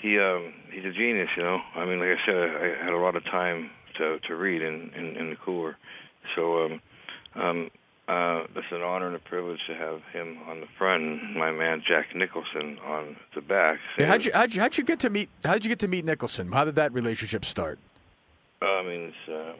he 0.00 0.18
um 0.18 0.52
he's 0.72 0.84
a 0.84 0.92
genius 0.92 1.28
you 1.36 1.42
know. 1.42 1.60
I 1.74 1.84
mean 1.84 2.00
like 2.00 2.18
i 2.18 2.26
said 2.26 2.36
i, 2.36 2.80
I 2.80 2.84
had 2.84 2.92
a 2.92 2.98
lot 2.98 3.16
of 3.16 3.24
time 3.24 3.70
to 3.98 4.18
to 4.26 4.34
read 4.34 4.62
in 4.62 4.90
in, 4.96 5.16
in 5.16 5.30
the 5.30 5.36
cooler. 5.36 5.76
So 6.34 6.64
um 6.64 6.80
um 7.34 7.70
uh 8.10 8.44
it's 8.56 8.66
an 8.72 8.82
honor 8.82 9.06
and 9.06 9.14
a 9.16 9.20
privilege 9.20 9.60
to 9.68 9.74
have 9.74 10.00
him 10.12 10.38
on 10.48 10.60
the 10.60 10.66
front 10.78 11.02
and 11.02 11.34
my 11.36 11.50
man 11.52 11.82
jack 11.86 12.06
nicholson 12.14 12.78
on 12.84 13.16
the 13.34 13.40
back 13.40 13.78
Yeah, 13.98 14.06
how'd 14.06 14.24
you 14.24 14.32
how'd 14.34 14.52
you 14.54 14.60
how'd 14.60 14.76
you 14.76 14.84
get 14.84 14.98
to 15.00 15.10
meet 15.10 15.28
how'd 15.44 15.64
you 15.64 15.68
get 15.68 15.78
to 15.80 15.88
meet 15.88 16.04
Nicholson? 16.04 16.50
How 16.52 16.64
did 16.64 16.74
that 16.76 16.92
relationship 16.92 17.44
start? 17.44 17.78
i 18.62 18.82
mean 18.82 19.12
it's 19.12 19.28
uh 19.28 19.52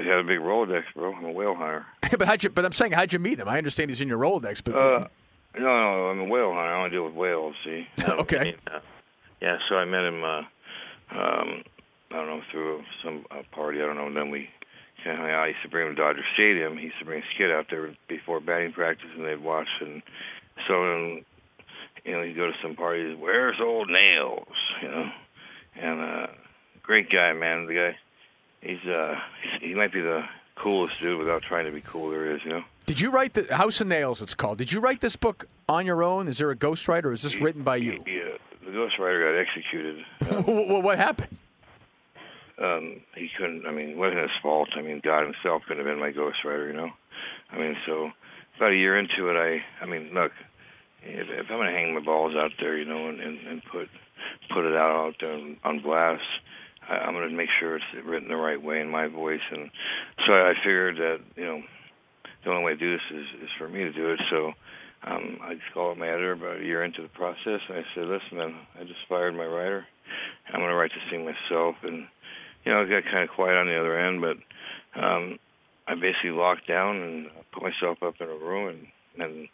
i 0.00 0.04
got 0.04 0.18
a 0.18 0.24
big 0.24 0.40
rolodex 0.40 0.82
bro 0.94 1.14
i'm 1.14 1.24
a 1.24 1.32
whale 1.32 1.54
hunter 1.54 1.86
but 2.18 2.26
how'd 2.28 2.42
you? 2.42 2.50
But 2.50 2.64
I'm 2.64 2.72
saying 2.72 2.92
how'd 2.92 3.12
you 3.12 3.18
meet 3.18 3.38
him? 3.38 3.48
I 3.48 3.58
understand 3.58 3.90
he's 3.90 4.00
in 4.00 4.08
your 4.08 4.18
Rolodex, 4.18 4.62
but 4.64 4.74
uh 4.74 5.06
no 5.58 5.64
no 5.64 6.08
i'm 6.10 6.20
a 6.20 6.24
whale 6.24 6.52
hunter 6.52 6.72
i 6.74 6.76
only 6.78 6.90
deal 6.90 7.04
with 7.04 7.14
whales 7.14 7.54
see 7.64 7.86
Okay. 8.08 8.38
I 8.38 8.44
mean, 8.44 8.56
uh, 8.74 8.80
yeah 9.40 9.56
so 9.68 9.76
i 9.76 9.84
met 9.84 10.04
him 10.04 10.24
uh 10.24 10.38
um 11.12 11.62
i 12.12 12.16
don't 12.16 12.26
know 12.26 12.42
through 12.50 12.82
some 13.04 13.24
uh, 13.30 13.42
party 13.52 13.80
i 13.82 13.86
don't 13.86 13.96
know 13.96 14.06
and 14.08 14.16
then 14.16 14.30
we 14.30 14.48
hung 15.12 15.28
out. 15.28 15.44
I 15.44 15.48
used 15.48 15.62
to 15.62 15.68
bring 15.68 15.88
him 15.88 15.96
to 15.96 16.02
Dodger 16.02 16.24
Stadium. 16.34 16.76
He 16.76 16.84
used 16.84 16.98
to 16.98 17.04
bring 17.04 17.22
Skid 17.34 17.50
out 17.50 17.66
there 17.70 17.94
before 18.08 18.40
batting 18.40 18.72
practice, 18.72 19.10
and 19.16 19.24
they'd 19.24 19.42
watch. 19.42 19.68
And 19.80 20.02
so, 20.66 20.84
you 22.04 22.12
know, 22.12 22.22
he'd 22.22 22.36
go 22.36 22.46
to 22.46 22.54
some 22.62 22.76
parties. 22.76 23.16
Where's 23.18 23.56
old 23.60 23.88
Nails? 23.88 24.46
You 24.82 24.88
know, 24.88 25.10
and 25.76 26.00
uh, 26.00 26.26
great 26.82 27.10
guy, 27.10 27.32
man. 27.32 27.66
The 27.66 27.74
guy, 27.74 27.96
he's 28.60 28.84
uh, 28.88 29.14
he 29.60 29.74
might 29.74 29.92
be 29.92 30.00
the 30.00 30.24
coolest 30.56 31.00
dude 31.00 31.18
without 31.18 31.42
trying 31.42 31.66
to 31.66 31.72
be 31.72 31.80
cool 31.80 32.10
there 32.10 32.34
is. 32.34 32.40
You 32.44 32.50
know. 32.50 32.64
did 32.86 33.00
you 33.00 33.10
write 33.10 33.34
the 33.34 33.54
House 33.54 33.80
of 33.80 33.86
Nails? 33.88 34.22
It's 34.22 34.34
called. 34.34 34.58
Did 34.58 34.72
you 34.72 34.80
write 34.80 35.00
this 35.00 35.16
book 35.16 35.48
on 35.68 35.86
your 35.86 36.02
own? 36.02 36.28
Is 36.28 36.38
there 36.38 36.50
a 36.50 36.56
ghostwriter, 36.56 37.12
is 37.12 37.22
this 37.22 37.40
written 37.40 37.62
by 37.62 37.76
you? 37.76 38.02
Yeah, 38.06 38.36
the 38.64 38.70
ghostwriter 38.70 39.32
got 39.32 39.40
executed. 39.40 40.04
Um, 40.30 40.68
what, 40.68 40.82
what 40.82 40.98
happened? 40.98 41.36
Um, 42.62 43.00
he 43.16 43.28
couldn't. 43.36 43.66
I 43.66 43.72
mean, 43.72 43.90
it 43.90 43.96
wasn't 43.96 44.22
his 44.22 44.38
fault. 44.42 44.68
I 44.76 44.82
mean, 44.82 45.00
God 45.02 45.24
Himself 45.24 45.62
couldn't 45.66 45.84
have 45.84 45.92
been 45.92 46.00
my 46.00 46.12
ghostwriter. 46.12 46.68
You 46.68 46.76
know. 46.76 46.90
I 47.50 47.58
mean, 47.58 47.76
so 47.86 48.10
about 48.56 48.72
a 48.72 48.76
year 48.76 48.98
into 48.98 49.28
it, 49.30 49.36
I. 49.36 49.62
I 49.82 49.86
mean, 49.86 50.10
look, 50.14 50.32
if, 51.02 51.26
if 51.28 51.46
I'm 51.50 51.58
going 51.58 51.72
to 51.72 51.78
hang 51.78 51.94
my 51.94 52.00
balls 52.00 52.34
out 52.36 52.52
there, 52.60 52.78
you 52.78 52.84
know, 52.84 53.08
and, 53.08 53.20
and, 53.20 53.38
and 53.46 53.62
put 53.70 53.88
put 54.52 54.64
it 54.64 54.76
out 54.76 55.08
out 55.08 55.14
there 55.20 55.32
on, 55.32 55.56
on 55.64 55.82
blast, 55.82 56.22
I, 56.88 56.94
I'm 56.94 57.14
to 57.14 57.28
make 57.30 57.50
sure 57.58 57.76
it's 57.76 58.06
written 58.06 58.28
the 58.28 58.36
right 58.36 58.62
way 58.62 58.80
in 58.80 58.88
my 58.88 59.08
voice. 59.08 59.44
And 59.50 59.70
so 60.26 60.32
I 60.32 60.52
figured 60.62 60.96
that 60.96 61.18
you 61.36 61.44
know, 61.44 61.62
the 62.44 62.50
only 62.50 62.64
way 62.64 62.72
to 62.74 62.78
do 62.78 62.92
this 62.92 63.06
is, 63.10 63.42
is 63.42 63.50
for 63.58 63.68
me 63.68 63.80
to 63.80 63.92
do 63.92 64.10
it. 64.12 64.20
So. 64.30 64.52
Um, 65.06 65.36
I 65.42 65.52
just 65.52 65.68
called 65.74 65.98
my 65.98 66.08
editor 66.08 66.32
about 66.32 66.62
a 66.62 66.64
year 66.64 66.82
into 66.82 67.02
the 67.02 67.08
process, 67.08 67.60
and 67.68 67.76
I 67.76 67.82
said, 67.94 68.06
"Listen, 68.06 68.38
man, 68.38 68.54
I 68.80 68.84
just 68.84 69.04
fired 69.06 69.34
my 69.34 69.44
writer. 69.44 69.84
I'm 70.48 70.60
going 70.60 70.70
to 70.70 70.76
write 70.76 70.92
this 70.94 71.10
thing 71.10 71.26
myself." 71.26 71.76
And 71.82 72.06
you 72.64 72.72
know, 72.72 72.82
it 72.82 72.88
got 72.90 73.04
kind 73.04 73.28
of 73.28 73.30
quiet 73.34 73.56
on 73.56 73.66
the 73.66 73.78
other 73.78 73.98
end, 73.98 74.20
but 74.20 74.36
um, 75.00 75.38
I 75.86 75.94
basically 75.94 76.30
locked 76.30 76.66
down 76.66 76.96
and 76.96 77.26
put 77.52 77.62
myself 77.62 78.02
up 78.02 78.14
in 78.20 78.28
a 78.28 78.34
room 78.34 78.68
and, 79.16 79.22
and 79.22 79.48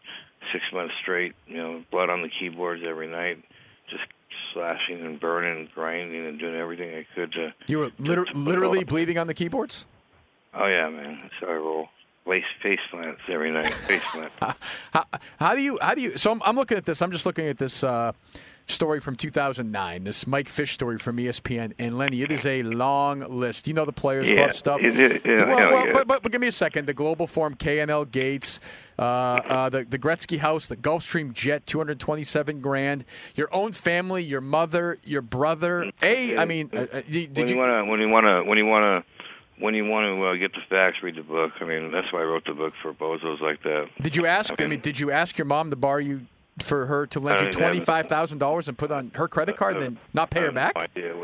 six 0.53 0.65
months 0.73 0.95
straight, 1.03 1.35
you 1.47 1.57
know, 1.57 1.83
blood 1.91 2.11
on 2.11 2.23
the 2.23 2.29
keyboards 2.29 2.83
every 2.87 3.09
night, 3.09 3.43
just 3.89 4.03
slashing 4.55 5.01
and 5.05 5.19
burning 5.21 5.59
and 5.61 5.71
grinding 5.73 6.27
and 6.27 6.39
doing 6.39 6.55
everything 6.57 6.95
I 6.95 7.07
could 7.15 7.33
to. 7.33 7.53
You 7.67 7.79
were 7.81 7.91
liter- 7.99 8.25
to- 8.25 8.33
to- 8.33 8.39
literally 8.39 8.85
bleeding 8.85 9.19
on 9.19 9.27
the 9.27 9.35
keyboards. 9.35 9.85
Oh 10.55 10.67
yeah, 10.67 10.89
man, 10.89 11.21
that's 11.23 11.35
how 11.41 11.49
I 11.49 11.57
roll. 11.57 11.89
Face 12.27 12.45
face 12.63 12.79
plants 12.91 13.21
every 13.29 13.51
night. 13.51 13.73
Face 13.73 14.03
plant. 14.13 14.33
How, 14.93 15.05
how 15.41 15.55
do 15.57 15.63
you? 15.63 15.79
How 15.81 15.95
do 15.95 16.01
you? 16.01 16.17
So 16.17 16.31
I'm, 16.31 16.41
I'm 16.45 16.55
looking 16.55 16.77
at 16.77 16.85
this. 16.85 17.03
I'm 17.03 17.11
just 17.13 17.25
looking 17.27 17.47
at 17.49 17.59
this 17.59 17.83
uh, 17.83 18.13
story 18.73 19.01
from 19.01 19.17
2009. 19.17 20.05
This 20.05 20.27
Mike 20.27 20.49
Fish 20.49 20.73
story 20.75 20.99
from 20.99 21.17
ESPN. 21.17 21.73
And 21.79 21.97
Lenny, 21.99 22.23
it 22.23 22.31
is 22.31 22.45
a 22.47 22.63
long 22.63 23.21
list. 23.21 23.69
You 23.69 23.75
know 23.75 23.85
the 23.85 23.93
Players 23.93 24.29
Yeah, 24.29 24.37
Club 24.37 24.55
stuff. 24.55 24.81
it 24.83 25.23
yeah, 25.25 25.45
well, 25.47 25.57
well, 25.57 25.87
yeah. 25.87 25.93
but, 25.93 26.07
but 26.07 26.23
but 26.23 26.33
give 26.33 26.41
me 26.41 26.47
a 26.47 26.53
second. 26.53 26.87
The 26.87 26.95
Global 26.95 27.27
Form, 27.27 27.55
K&L 27.55 28.05
Gates, 28.07 28.61
uh, 28.99 29.03
uh, 29.03 29.69
the 29.69 29.85
the 29.85 29.99
Gretzky 29.99 30.39
House, 30.39 30.67
the 30.67 30.77
Gulfstream 30.77 31.33
Jet, 31.33 31.67
227 31.67 32.61
grand. 32.61 33.05
Your 33.35 33.53
own 33.55 33.73
family, 33.73 34.23
your 34.23 34.41
mother, 34.41 34.99
your 35.05 35.23
brother. 35.23 35.91
A, 36.03 36.37
I 36.37 36.45
mean, 36.45 36.71
uh, 36.73 36.87
uh, 36.93 37.03
did, 37.11 37.37
when 37.37 37.49
you 37.49 37.55
you? 37.55 37.59
want 37.61 37.85
to, 37.85 37.91
when 37.91 38.01
you 38.01 38.09
want 38.09 38.25
to, 38.25 38.49
when 38.49 38.59
you 38.59 38.67
want 38.67 39.05
to, 39.05 39.63
when 39.65 39.75
you 39.75 39.85
want 39.85 40.05
to 40.07 40.25
uh, 40.25 40.35
get 40.37 40.53
the 40.53 40.61
facts, 40.69 40.99
read 41.03 41.17
the 41.17 41.23
book. 41.23 41.53
I 41.61 41.65
mean, 41.65 41.91
that's 41.93 42.13
why 42.13 42.21
I 42.21 42.25
wrote 42.25 42.45
the 42.47 42.55
book 42.55 42.73
for 42.83 42.93
bozos 42.95 43.41
like 43.41 43.63
that. 43.63 43.89
Did 44.01 44.17
you 44.17 44.27
ask? 44.27 44.51
I 44.53 44.55
I 44.59 44.63
mean, 44.65 44.71
mean- 44.71 44.81
did 44.81 44.99
you 44.99 45.11
ask 45.11 45.37
your 45.37 45.45
mom 45.45 45.71
to 45.71 45.77
borrow 45.77 45.99
you 45.99 46.23
for 46.63 46.87
her 46.87 47.07
to 47.09 47.21
lend 47.21 47.41
you 47.41 47.51
twenty 47.51 47.81
five 47.81 48.07
thousand 48.09 48.39
dollars 48.39 48.69
and 48.69 48.77
put 48.79 48.91
on 48.91 49.11
her 49.15 49.29
credit 49.29 49.57
card, 49.57 49.75
and 49.75 49.83
then 49.83 49.99
not 50.13 50.31
pay 50.31 50.41
her 50.41 50.53
back? 50.53 50.75
No 50.77 50.83
idea 50.83 51.15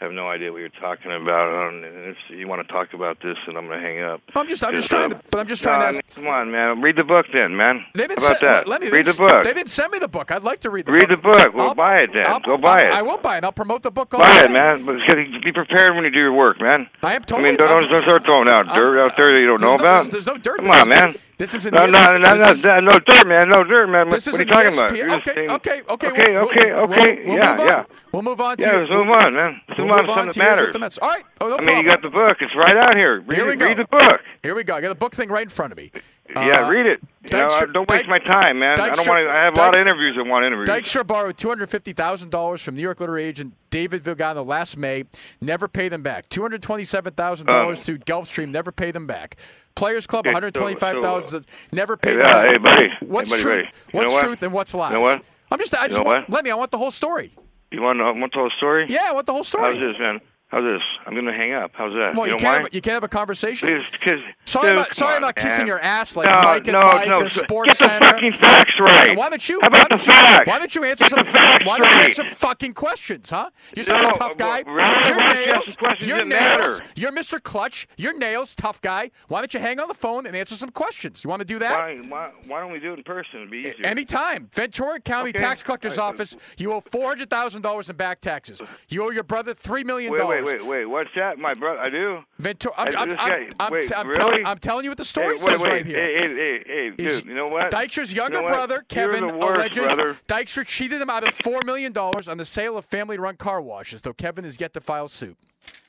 I 0.00 0.06
have 0.06 0.12
no 0.12 0.28
idea 0.28 0.50
what 0.52 0.58
you're 0.58 0.68
talking 0.70 1.12
about. 1.12 1.68
Um, 1.68 1.84
and 1.84 2.08
if 2.10 2.16
you 2.28 2.46
want 2.48 2.66
to 2.66 2.70
talk 2.70 2.92
about 2.92 3.22
this, 3.22 3.36
then 3.46 3.56
I'm 3.56 3.68
going 3.68 3.80
to 3.80 3.86
hang 3.86 4.02
up. 4.02 4.20
I'm 4.34 4.48
just, 4.48 4.62
I'm 4.64 4.74
just 4.74 4.90
trying 4.90 5.10
to, 5.10 5.20
but 5.30 5.38
I'm 5.38 5.46
just 5.46 5.62
trying 5.62 5.80
I 5.80 5.92
to 5.92 5.98
ask. 6.04 6.16
come 6.16 6.26
on, 6.26 6.50
man. 6.50 6.82
Read 6.82 6.96
the 6.96 7.04
book 7.04 7.26
then, 7.32 7.56
man. 7.56 7.86
They 7.94 8.08
didn't 8.08 8.20
How 8.20 8.26
about 8.26 8.38
send, 8.40 8.50
that? 8.50 8.68
Lenny, 8.68 8.86
they 8.86 8.92
read 8.92 9.06
the 9.06 9.14
book. 9.14 9.44
They 9.44 9.52
didn't 9.54 9.70
send 9.70 9.92
me 9.92 10.00
the 10.00 10.08
book. 10.08 10.30
I'd 10.32 10.42
like 10.42 10.60
to 10.60 10.70
read 10.70 10.86
the 10.86 10.92
Read 10.92 11.08
book. 11.08 11.10
Read 11.10 11.18
the 11.18 11.22
book. 11.46 11.54
Well, 11.54 11.68
I'll- 11.68 11.74
buy 11.76 11.98
it 11.98 12.10
then. 12.12 12.24
I'll- 12.26 12.40
Go 12.40 12.58
buy 12.58 12.82
I- 12.82 12.86
it. 12.88 12.92
I 12.92 13.02
will 13.02 13.18
buy 13.18 13.38
it. 13.38 13.44
I'll 13.44 13.52
promote 13.52 13.82
the 13.82 13.92
book. 13.92 14.12
all 14.12 14.20
Buy 14.20 14.40
day. 14.40 14.44
it, 14.46 14.50
man. 14.50 14.84
But 14.84 14.96
be 15.44 15.52
prepared 15.52 15.94
when 15.94 16.04
you 16.04 16.10
do 16.10 16.18
your 16.18 16.32
work, 16.32 16.60
man. 16.60 16.88
I 17.02 17.14
am 17.14 17.22
I 17.32 17.40
mean, 17.40 17.56
don't, 17.56 17.68
I'm- 17.68 17.90
don't 17.90 18.02
start 18.02 18.24
throwing 18.26 18.48
out 18.48 18.66
I'm- 18.68 18.76
dirt 18.76 19.00
out 19.00 19.16
there 19.16 19.28
that 19.32 19.38
you 19.38 19.46
don't 19.46 19.60
there's 19.60 19.70
know 19.70 19.76
no- 19.76 19.82
about. 19.82 20.10
There's, 20.10 20.24
there's 20.24 20.26
no 20.26 20.36
dirt. 20.38 20.56
Come 20.58 20.70
on, 20.70 20.88
man. 20.88 21.14
This 21.36 21.52
is 21.52 21.66
an 21.66 21.74
No, 21.74 21.86
no, 21.86 22.16
no, 22.18 22.34
no, 22.36 22.50
is- 22.50 22.62
no, 22.62 22.78
no 22.78 22.98
dirt, 23.00 23.26
man. 23.26 23.48
No 23.48 23.64
dirt, 23.64 23.88
man. 23.88 24.08
This 24.08 24.26
what 24.26 24.34
is 24.34 24.40
are 24.40 24.42
you 24.42 24.48
talking 24.48 24.70
ESPN 24.70 25.04
about? 25.06 25.26
Okay, 25.28 25.40
okay, 25.48 25.82
okay, 25.88 26.08
Okay, 26.08 26.32
we'll- 26.32 26.42
okay, 26.44 26.72
we'll- 26.72 26.82
okay. 26.84 27.22
we'll 27.26 27.36
yeah, 27.36 27.50
move 27.50 27.60
on. 27.60 27.66
yeah. 27.66 27.84
We'll 28.12 28.22
move 28.22 28.40
on 28.40 28.56
to 28.56 28.62
Yeah, 28.62 28.72
let's 28.76 28.90
move 28.90 29.08
on, 29.10 29.34
man. 29.34 29.60
Let's 29.68 29.78
move 29.80 29.90
on 29.90 29.98
to 29.98 30.06
something 30.06 30.26
that 30.28 30.36
matters. 30.36 30.72
the 30.72 30.78
Mets. 30.78 30.98
All 30.98 31.08
right. 31.08 31.24
Oh, 31.40 31.48
no 31.48 31.54
I 31.56 31.58
mean, 31.58 31.64
problem. 31.66 31.84
you 31.84 31.90
got 31.90 32.02
the 32.02 32.08
book. 32.10 32.36
It's 32.40 32.54
right 32.56 32.76
out 32.76 32.96
here. 32.96 33.20
Read, 33.20 33.36
Here 33.36 33.46
we 33.48 33.56
go. 33.56 33.66
read 33.66 33.78
the 33.78 33.84
book. 33.90 34.20
Here 34.44 34.54
we 34.54 34.62
go. 34.64 34.76
I 34.76 34.80
got 34.80 34.88
the 34.90 34.94
book 34.94 35.14
thing 35.14 35.28
right 35.28 35.42
in 35.42 35.48
front 35.48 35.72
of 35.72 35.76
me. 35.76 35.90
Yeah, 36.34 36.62
Uh, 36.64 36.70
read 36.70 36.86
it. 36.86 37.00
You 37.30 37.38
know, 37.38 37.48
Dykstra- 37.48 37.72
don't 37.74 37.90
waste 37.90 38.08
my 38.08 38.18
time, 38.18 38.58
man. 38.58 38.80
I 38.80 38.90
don't 38.90 39.06
want 39.06 39.24
to. 39.26 39.30
I 39.30 39.44
have 39.44 39.54
a 39.56 39.60
lot 39.60 39.74
of 39.76 39.80
interviews. 39.80 40.16
I 40.18 40.22
want 40.28 40.44
interviews. 40.46 40.68
Dykstra 40.68 41.06
borrowed 41.06 41.36
two 41.36 41.48
hundred 41.48 41.68
fifty 41.70 41.92
thousand 41.92 42.30
dollars 42.30 42.62
from 42.62 42.74
New 42.76 42.82
York 42.82 42.98
literary 43.00 43.24
agent 43.24 43.54
David 43.70 44.02
Vigliano 44.02 44.44
last 44.46 44.76
May. 44.76 45.04
Never 45.40 45.68
paid 45.68 45.92
them 45.92 46.02
back. 46.02 46.28
Two 46.28 46.40
hundred 46.42 46.62
twenty-seven 46.62 47.12
thousand 47.14 47.46
dollars 47.46 47.86
Um, 47.88 47.98
to 47.98 48.04
Gulfstream. 48.04 48.48
Never 48.48 48.72
paid 48.72 48.94
them 48.94 49.06
back. 49.06 49.36
Players 49.74 50.06
Club 50.06 50.24
one 50.24 50.32
hundred 50.34 50.54
twenty-five 50.54 51.02
thousand. 51.02 51.46
never 51.72 51.98
Hey, 52.02 52.16
paid 52.16 52.20
uh, 52.20 52.52
them 52.52 52.62
back. 52.62 52.76
hey, 52.76 52.86
buddy. 52.88 52.88
What's 53.06 53.30
Hey, 53.30 53.36
buddy, 53.36 53.42
truth? 53.42 53.56
buddy. 53.66 53.98
What's 53.98 54.12
what? 54.12 54.24
truth 54.24 54.42
and 54.42 54.52
what's 54.52 54.72
lies? 54.74 54.92
know 54.92 55.00
what? 55.00 55.22
I'm 55.50 55.58
just. 55.58 55.74
I 55.74 55.88
just 55.88 55.98
know 55.98 56.04
want. 56.04 56.28
what? 56.28 56.30
Let 56.36 56.44
me. 56.44 56.50
I 56.50 56.54
want 56.54 56.70
the 56.70 56.78
whole 56.78 56.90
story. 56.90 57.34
you 57.70 57.82
want 57.82 57.98
to 57.98 58.04
want 58.18 58.32
the 58.32 58.38
whole 58.38 58.50
story? 58.56 58.86
Yeah, 58.88 59.04
I 59.08 59.12
want 59.12 59.26
the 59.26 59.32
whole 59.32 59.44
story. 59.44 59.72
How's 59.72 59.80
this, 59.80 59.98
man? 60.00 60.20
How's 60.54 60.62
this? 60.62 60.82
I'm 61.04 61.16
gonna 61.16 61.32
hang 61.32 61.52
up. 61.52 61.72
How's 61.74 61.92
that? 61.94 62.14
Well, 62.14 62.28
you 62.28 62.34
you, 62.34 62.38
can't. 62.38 62.62
Have, 62.62 62.74
you 62.74 62.80
can't 62.80 62.94
have 62.94 63.02
a 63.02 63.08
conversation. 63.08 63.82
Because 63.90 64.20
Sorry 64.44 64.68
dude, 64.68 64.78
about 64.78 64.94
sorry 64.94 65.16
on, 65.16 65.24
about 65.24 65.34
kissing 65.34 65.58
man. 65.58 65.66
your 65.66 65.80
ass 65.80 66.14
like 66.14 66.28
no, 66.28 66.42
Mike 66.42 66.62
and 66.68 66.72
no, 66.74 66.80
Mike 66.80 67.08
no. 67.08 67.22
or 67.22 67.28
Sports 67.28 67.70
Get 67.70 67.78
the 67.78 67.88
Center. 67.88 68.06
fucking 68.06 68.32
facts 68.34 68.72
right. 68.78 69.16
Why 69.18 69.30
don't 69.30 69.48
you? 69.48 69.58
How 69.62 69.68
why 69.70 69.78
about 69.80 69.88
the 69.90 69.96
don't 69.96 70.06
you, 70.06 70.12
facts? 70.12 70.46
Why 70.46 70.58
don't 70.60 70.74
you 70.76 70.84
answer 70.84 71.04
Get 71.08 71.10
some? 71.10 71.24
facts 71.26 71.66
Why 71.66 71.78
don't 71.78 71.90
you 71.90 71.96
answer 71.96 72.14
some 72.28 72.28
fucking 72.36 72.74
questions, 72.74 73.30
huh? 73.30 73.50
You're 73.74 73.84
such 73.84 74.00
No, 74.00 74.10
a 74.10 74.12
tough 74.12 74.36
guy. 74.36 74.62
well, 74.64 74.76
really? 74.76 75.08
Your 75.08 75.16
nails. 75.16 75.48
ask 75.56 75.64
some 75.64 75.74
questions 75.74 76.08
Your 76.08 76.18
nails. 76.24 76.30
matter? 76.30 76.84
You're 76.94 77.10
Mr. 77.10 77.42
Clutch. 77.42 77.88
Your 77.96 78.16
nails, 78.16 78.54
tough 78.54 78.80
guy. 78.80 79.10
Why 79.26 79.40
don't 79.40 79.52
you 79.54 79.58
hang 79.58 79.80
on 79.80 79.88
the 79.88 79.94
phone 79.94 80.24
and 80.24 80.36
answer 80.36 80.54
some 80.54 80.70
questions? 80.70 81.24
You 81.24 81.30
want 81.30 81.40
to 81.40 81.44
do 81.44 81.58
that? 81.58 81.76
Why, 81.76 81.96
why, 82.08 82.30
why 82.46 82.60
don't 82.60 82.70
we 82.70 82.78
do 82.78 82.92
it 82.92 82.98
in 82.98 83.02
person? 83.02 83.40
It'd 83.40 83.50
be 83.50 83.58
easier. 83.58 83.74
Anytime. 83.84 84.48
Ventura 84.52 85.00
County 85.00 85.30
Okay. 85.30 85.40
Tax 85.40 85.64
Collector's 85.64 85.96
right. 85.96 86.04
Office, 86.04 86.36
you 86.58 86.72
owe 86.72 86.80
$400,000 86.80 87.90
in 87.90 87.96
back 87.96 88.20
taxes. 88.20 88.62
You 88.88 89.04
owe 89.04 89.10
your 89.10 89.24
brother 89.24 89.52
$3 89.52 89.84
million. 89.84 90.12
wait, 90.12 90.43
wait, 90.44 90.60
wait, 90.60 90.66
wait. 90.66 90.84
What's 90.86 91.10
that? 91.16 91.38
My 91.38 91.54
brother. 91.54 91.80
I 91.80 91.90
do. 91.90 92.18
Ventura, 92.38 92.74
I'm, 92.76 92.96
I'm, 92.96 93.10
I'm, 93.18 93.48
I'm, 93.60 93.72
wait, 93.72 93.92
I'm, 93.96 94.06
really? 94.08 94.18
telling, 94.18 94.46
I'm 94.46 94.58
telling 94.58 94.84
you 94.84 94.90
what 94.90 94.98
the 94.98 95.04
story 95.04 95.38
hey, 95.38 95.44
wait, 95.44 95.52
says 95.52 95.60
wait. 95.60 95.72
right 95.72 95.86
here. 95.86 95.98
Hey, 95.98 96.28
hey, 96.28 96.34
hey, 96.34 96.64
hey, 96.66 96.90
dude. 96.96 97.26
You 97.26 97.34
know 97.34 97.48
what? 97.48 97.70
Dykstra's 97.70 98.12
younger 98.12 98.38
You 98.38 98.42
know 98.42 98.48
brother, 98.48 98.84
Kevin, 98.88 99.38
worst, 99.38 99.60
alleges 99.60 99.84
brother. 99.84 100.16
Dykstra 100.28 100.66
cheated 100.66 101.00
him 101.00 101.10
out 101.10 101.24
of 101.24 101.36
$4 101.36 101.64
million 101.64 101.96
on 101.96 102.38
the 102.38 102.44
sale 102.44 102.76
of 102.76 102.84
family 102.84 103.18
run 103.18 103.36
car 103.36 103.60
washes, 103.60 104.02
though 104.02 104.12
Kevin 104.12 104.44
is 104.44 104.60
yet 104.60 104.72
to 104.74 104.80
file 104.80 105.08
suit. 105.08 105.36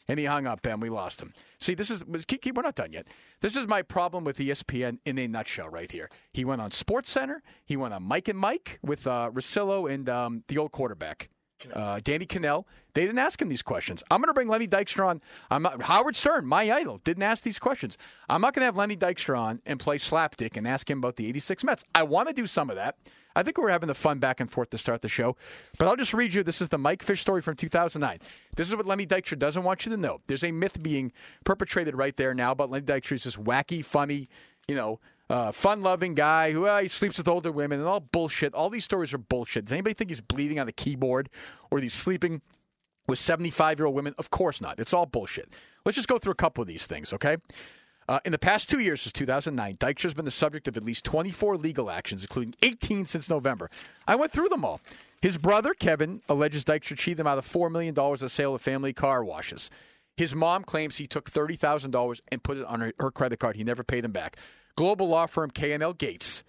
And 0.07 0.19
he 0.19 0.25
hung 0.25 0.45
up, 0.45 0.61
Ben. 0.61 0.79
We 0.79 0.89
lost 0.89 1.21
him. 1.21 1.33
See, 1.57 1.73
this 1.73 1.89
is, 1.89 2.03
keep, 2.27 2.41
keep, 2.41 2.55
we're 2.55 2.61
not 2.61 2.75
done 2.75 2.91
yet. 2.91 3.07
This 3.41 3.55
is 3.55 3.67
my 3.67 3.81
problem 3.81 4.23
with 4.23 4.37
ESPN 4.37 4.99
in 5.05 5.17
a 5.17 5.27
nutshell 5.27 5.69
right 5.69 5.91
here. 5.91 6.09
He 6.31 6.45
went 6.45 6.61
on 6.61 6.71
Sports 6.71 7.09
Center. 7.09 7.41
He 7.65 7.75
went 7.75 7.93
on 7.93 8.03
Mike 8.03 8.27
and 8.27 8.37
Mike 8.37 8.79
with 8.83 9.07
uh, 9.07 9.31
Russillo 9.33 9.91
and 9.91 10.07
um, 10.07 10.43
the 10.47 10.57
old 10.57 10.71
quarterback. 10.71 11.29
Uh, 11.73 11.99
Danny 12.03 12.25
Kanell. 12.25 12.65
They 12.93 13.05
didn't 13.05 13.19
ask 13.19 13.41
him 13.41 13.49
these 13.49 13.61
questions. 13.61 14.03
I'm 14.11 14.19
going 14.19 14.27
to 14.27 14.33
bring 14.33 14.47
Lenny 14.47 14.67
Dykstra 14.67 15.07
on. 15.07 15.21
I'm 15.49 15.63
not, 15.63 15.81
Howard 15.83 16.15
Stern, 16.15 16.45
my 16.45 16.71
idol, 16.71 16.99
didn't 17.03 17.23
ask 17.23 17.43
these 17.43 17.59
questions. 17.59 17.97
I'm 18.29 18.41
not 18.41 18.53
going 18.53 18.61
to 18.61 18.65
have 18.65 18.75
Lenny 18.75 18.95
Dykstra 18.95 19.37
on 19.37 19.61
and 19.65 19.79
play 19.79 19.97
slapdick 19.97 20.57
and 20.57 20.67
ask 20.67 20.89
him 20.89 20.99
about 20.99 21.15
the 21.15 21.27
86 21.27 21.63
Mets. 21.63 21.83
I 21.93 22.03
want 22.03 22.27
to 22.27 22.33
do 22.33 22.45
some 22.45 22.69
of 22.69 22.75
that. 22.75 22.97
I 23.35 23.43
think 23.43 23.57
we're 23.57 23.69
having 23.69 23.87
the 23.87 23.95
fun 23.95 24.19
back 24.19 24.39
and 24.39 24.49
forth 24.49 24.69
to 24.69 24.77
start 24.77 25.01
the 25.01 25.09
show. 25.09 25.35
But 25.77 25.87
I'll 25.87 25.97
just 25.97 26.13
read 26.13 26.33
you. 26.33 26.43
This 26.43 26.61
is 26.61 26.69
the 26.69 26.77
Mike 26.77 27.03
Fish 27.03 27.21
story 27.21 27.41
from 27.41 27.55
2009. 27.55 28.19
This 28.55 28.69
is 28.69 28.75
what 28.75 28.85
Lenny 28.85 29.05
Dykstra 29.05 29.37
doesn't 29.37 29.63
want 29.63 29.85
you 29.85 29.91
to 29.91 29.97
know. 29.97 30.21
There's 30.27 30.43
a 30.43 30.51
myth 30.51 30.81
being 30.81 31.11
perpetrated 31.43 31.95
right 31.95 32.15
there 32.15 32.33
now 32.33 32.51
about 32.51 32.69
Lenny 32.69 32.85
Dykstra. 32.85 33.11
He's 33.11 33.25
this 33.25 33.35
wacky, 33.35 33.83
funny, 33.83 34.29
you 34.67 34.75
know, 34.75 34.99
uh, 35.29 35.51
fun-loving 35.51 36.13
guy 36.13 36.51
who 36.51 36.65
uh, 36.65 36.81
he 36.81 36.87
sleeps 36.87 37.17
with 37.17 37.27
older 37.27 37.51
women 37.51 37.79
and 37.79 37.87
all 37.87 37.99
bullshit. 37.99 38.53
All 38.53 38.69
these 38.69 38.85
stories 38.85 39.13
are 39.13 39.17
bullshit. 39.17 39.65
Does 39.65 39.71
anybody 39.71 39.93
think 39.93 40.09
he's 40.09 40.21
bleeding 40.21 40.59
on 40.59 40.65
the 40.65 40.73
keyboard 40.73 41.29
or 41.71 41.79
he's 41.79 41.93
sleeping 41.93 42.41
with 43.07 43.19
75-year-old 43.19 43.95
women? 43.95 44.13
Of 44.17 44.29
course 44.29 44.61
not. 44.61 44.79
It's 44.79 44.93
all 44.93 45.05
bullshit. 45.05 45.53
Let's 45.85 45.95
just 45.95 46.07
go 46.07 46.17
through 46.17 46.33
a 46.33 46.35
couple 46.35 46.61
of 46.61 46.67
these 46.67 46.85
things, 46.87 47.11
okay? 47.13 47.37
Uh, 48.07 48.19
in 48.23 48.31
the 48.31 48.37
past 48.37 48.69
two 48.69 48.79
years, 48.79 49.01
since 49.01 49.13
2009, 49.13 49.77
Dykstra's 49.77 50.13
been 50.13 50.25
the 50.25 50.31
subject 50.31 50.67
of 50.67 50.77
at 50.77 50.83
least 50.83 51.05
24 51.05 51.57
legal 51.57 51.89
actions, 51.89 52.21
including 52.21 52.53
18 52.61 53.05
since 53.05 53.29
November. 53.29 53.69
I 54.07 54.15
went 54.15 54.31
through 54.31 54.49
them 54.49 54.63
all. 54.63 54.79
His 55.21 55.39
brother, 55.39 55.73
Kevin, 55.73 56.21
alleges 56.29 56.63
Dykstra 56.63 56.97
cheated 56.97 57.21
him 57.21 57.25
out 57.25 57.39
of 57.39 57.47
$4 57.47 57.71
million 57.71 57.97
of 57.97 58.19
the 58.19 58.29
sale 58.29 58.53
of 58.53 58.61
family 58.61 58.93
car 58.93 59.23
washes. 59.23 59.71
His 60.17 60.35
mom 60.35 60.63
claims 60.63 60.97
he 60.97 61.07
took 61.07 61.31
$30,000 61.31 62.21
and 62.31 62.43
put 62.43 62.57
it 62.57 62.65
on 62.65 62.79
her, 62.79 62.93
her 62.99 63.09
credit 63.09 63.39
card. 63.39 63.55
He 63.55 63.63
never 63.63 63.83
paid 63.83 64.05
him 64.05 64.11
back. 64.11 64.37
Global 64.75 65.07
law 65.07 65.25
firm 65.25 65.51
K&L 65.51 65.93
Gates 65.93 66.43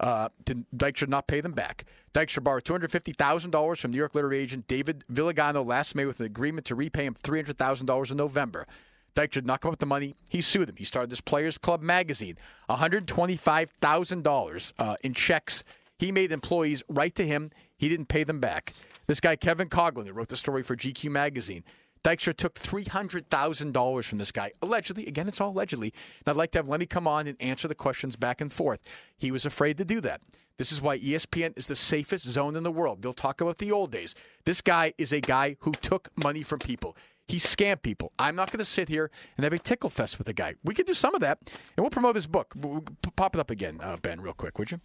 uh, 0.00 0.28
did 0.44 0.64
Dykstra 0.74 1.08
not 1.08 1.26
pay 1.26 1.40
them 1.40 1.52
back. 1.52 1.84
Dykstra 2.14 2.42
borrowed 2.42 2.64
$250,000 2.64 3.78
from 3.78 3.90
New 3.90 3.96
York 3.96 4.14
literary 4.14 4.38
agent 4.38 4.66
David 4.66 5.04
Vigliano 5.12 5.64
last 5.64 5.94
May 5.94 6.04
with 6.04 6.20
an 6.20 6.26
agreement 6.26 6.66
to 6.66 6.74
repay 6.74 7.04
him 7.04 7.14
$300,000 7.14 8.10
in 8.10 8.16
November. 8.16 8.66
Dykstra 9.14 9.32
did 9.32 9.46
not 9.46 9.60
come 9.60 9.70
up 9.70 9.72
with 9.72 9.80
the 9.80 9.86
money. 9.86 10.14
He 10.28 10.40
sued 10.40 10.68
him. 10.68 10.76
He 10.76 10.84
started 10.84 11.10
this 11.10 11.20
Players 11.20 11.58
Club 11.58 11.82
magazine. 11.82 12.36
$125,000 12.68 14.72
uh, 14.78 14.96
in 15.02 15.14
checks 15.14 15.64
he 16.00 16.12
made 16.12 16.32
employees 16.32 16.82
write 16.88 17.14
to 17.16 17.26
him. 17.26 17.50
He 17.76 17.90
didn't 17.90 18.06
pay 18.06 18.24
them 18.24 18.40
back. 18.40 18.72
This 19.06 19.20
guy, 19.20 19.36
Kevin 19.36 19.68
Coughlin, 19.68 20.06
who 20.06 20.14
wrote 20.14 20.30
the 20.30 20.36
story 20.36 20.62
for 20.62 20.74
GQ 20.74 21.10
magazine, 21.10 21.62
Dykstra 22.04 22.36
took 22.36 22.54
$300,000 22.54 24.04
from 24.04 24.18
this 24.18 24.32
guy, 24.32 24.52
allegedly. 24.62 25.06
Again, 25.06 25.28
it's 25.28 25.40
all 25.40 25.50
allegedly. 25.50 25.92
And 26.18 26.28
I'd 26.28 26.36
like 26.36 26.50
to 26.52 26.58
have 26.58 26.68
Lenny 26.68 26.86
come 26.86 27.06
on 27.06 27.26
and 27.26 27.40
answer 27.40 27.68
the 27.68 27.74
questions 27.74 28.16
back 28.16 28.40
and 28.40 28.50
forth. 28.50 28.80
He 29.18 29.30
was 29.30 29.44
afraid 29.44 29.76
to 29.78 29.84
do 29.84 30.00
that. 30.00 30.22
This 30.56 30.72
is 30.72 30.82
why 30.82 30.98
ESPN 30.98 31.56
is 31.56 31.66
the 31.66 31.76
safest 31.76 32.26
zone 32.26 32.56
in 32.56 32.62
the 32.62 32.70
world. 32.70 33.02
They'll 33.02 33.12
talk 33.12 33.40
about 33.40 33.58
the 33.58 33.72
old 33.72 33.90
days. 33.90 34.14
This 34.44 34.60
guy 34.60 34.92
is 34.98 35.12
a 35.12 35.20
guy 35.20 35.56
who 35.60 35.72
took 35.72 36.10
money 36.22 36.42
from 36.42 36.58
people. 36.58 36.96
He 37.28 37.36
scammed 37.38 37.82
people. 37.82 38.12
I'm 38.18 38.34
not 38.34 38.50
going 38.50 38.58
to 38.58 38.64
sit 38.64 38.88
here 38.88 39.10
and 39.36 39.44
have 39.44 39.52
a 39.52 39.58
tickle 39.58 39.88
fest 39.88 40.18
with 40.18 40.26
the 40.26 40.32
guy. 40.32 40.54
We 40.64 40.74
could 40.74 40.86
do 40.86 40.94
some 40.94 41.14
of 41.14 41.20
that, 41.20 41.38
and 41.48 41.84
we'll 41.84 41.90
promote 41.90 42.16
his 42.16 42.26
book. 42.26 42.52
We'll 42.56 42.84
Pop 43.16 43.34
it 43.36 43.40
up 43.40 43.50
again, 43.50 43.78
uh, 43.80 43.96
Ben, 44.02 44.20
real 44.20 44.32
quick, 44.34 44.58
would 44.58 44.70
you? 44.70 44.80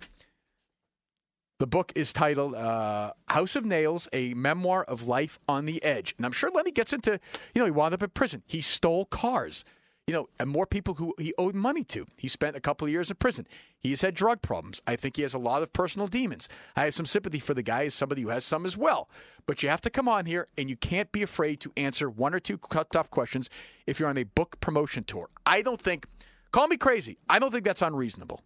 The 1.58 1.68
book 1.68 1.94
is 1.96 2.12
titled 2.12 2.54
uh, 2.54 3.14
House 3.28 3.56
of 3.56 3.64
Nails, 3.64 4.10
a 4.12 4.34
memoir 4.34 4.84
of 4.84 5.08
life 5.08 5.40
on 5.48 5.66
the 5.66 5.82
edge. 5.84 6.14
And 6.18 6.26
I'm 6.26 6.34
sure 6.34 6.52
Lenny 6.52 6.72
gets 6.72 6.92
into, 6.92 7.12
you 7.54 7.62
know, 7.62 7.66
he 7.66 7.72
wound 7.72 7.94
up 7.94 8.04
in 8.04 8.10
prison. 8.10 8.44
He 8.46 8.60
stole 8.60 9.06
cars, 9.06 9.64
you 10.06 10.14
know, 10.14 10.28
and 10.38 10.50
more 10.50 10.66
people 10.66 10.96
who 10.96 11.16
he 11.18 11.34
owed 11.38 11.56
money 11.56 11.86
to. 11.86 12.08
He 12.18 12.28
spent 12.28 12.58
a 12.58 12.60
couple 12.60 12.86
of 12.86 12.92
years 12.92 13.10
in 13.10 13.16
prison. 13.16 13.48
He 13.80 13.92
has 13.92 14.02
had 14.02 14.16
drug 14.16 14.42
problems. 14.42 14.82
I 14.86 14.98
think 14.98 15.16
he 15.16 15.22
has 15.22 15.34
a 15.34 15.40
lot 15.40 15.64
of 15.64 15.72
personal 15.72 16.08
demons. 16.08 16.50
I 16.76 16.84
have 16.84 16.94
some 16.94 17.06
sympathy 17.06 17.40
for 17.40 17.54
the 17.54 17.64
guy 17.64 17.86
as 17.86 17.94
somebody 17.94 18.24
who 18.24 18.30
has 18.30 18.44
some 18.44 18.66
as 18.66 18.76
well. 18.76 19.10
But 19.46 19.64
you 19.64 19.70
have 19.70 19.82
to 19.82 19.90
come 19.90 20.10
on 20.10 20.26
here 20.26 20.50
and 20.58 20.70
you 20.70 20.76
can't 20.76 21.10
be 21.14 21.24
afraid 21.24 21.62
to 21.62 21.72
answer 21.78 22.10
one 22.10 22.34
or 22.34 22.42
two 22.42 22.60
tough 22.92 23.10
questions 23.10 23.50
if 23.88 23.98
you're 23.98 24.10
on 24.10 24.18
a 24.18 24.24
book 24.24 24.60
promotion 24.60 25.06
tour. 25.06 25.30
I 25.46 25.62
don't 25.62 25.82
think, 25.82 26.06
call 26.52 26.68
me 26.68 26.76
crazy, 26.76 27.18
I 27.30 27.40
don't 27.40 27.52
think 27.52 27.64
that's 27.64 27.82
unreasonable. 27.82 28.42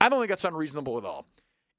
I 0.00 0.08
don't 0.08 0.18
think 0.18 0.30
that's 0.30 0.44
unreasonable 0.44 0.98
at 0.98 1.04
all. 1.04 1.26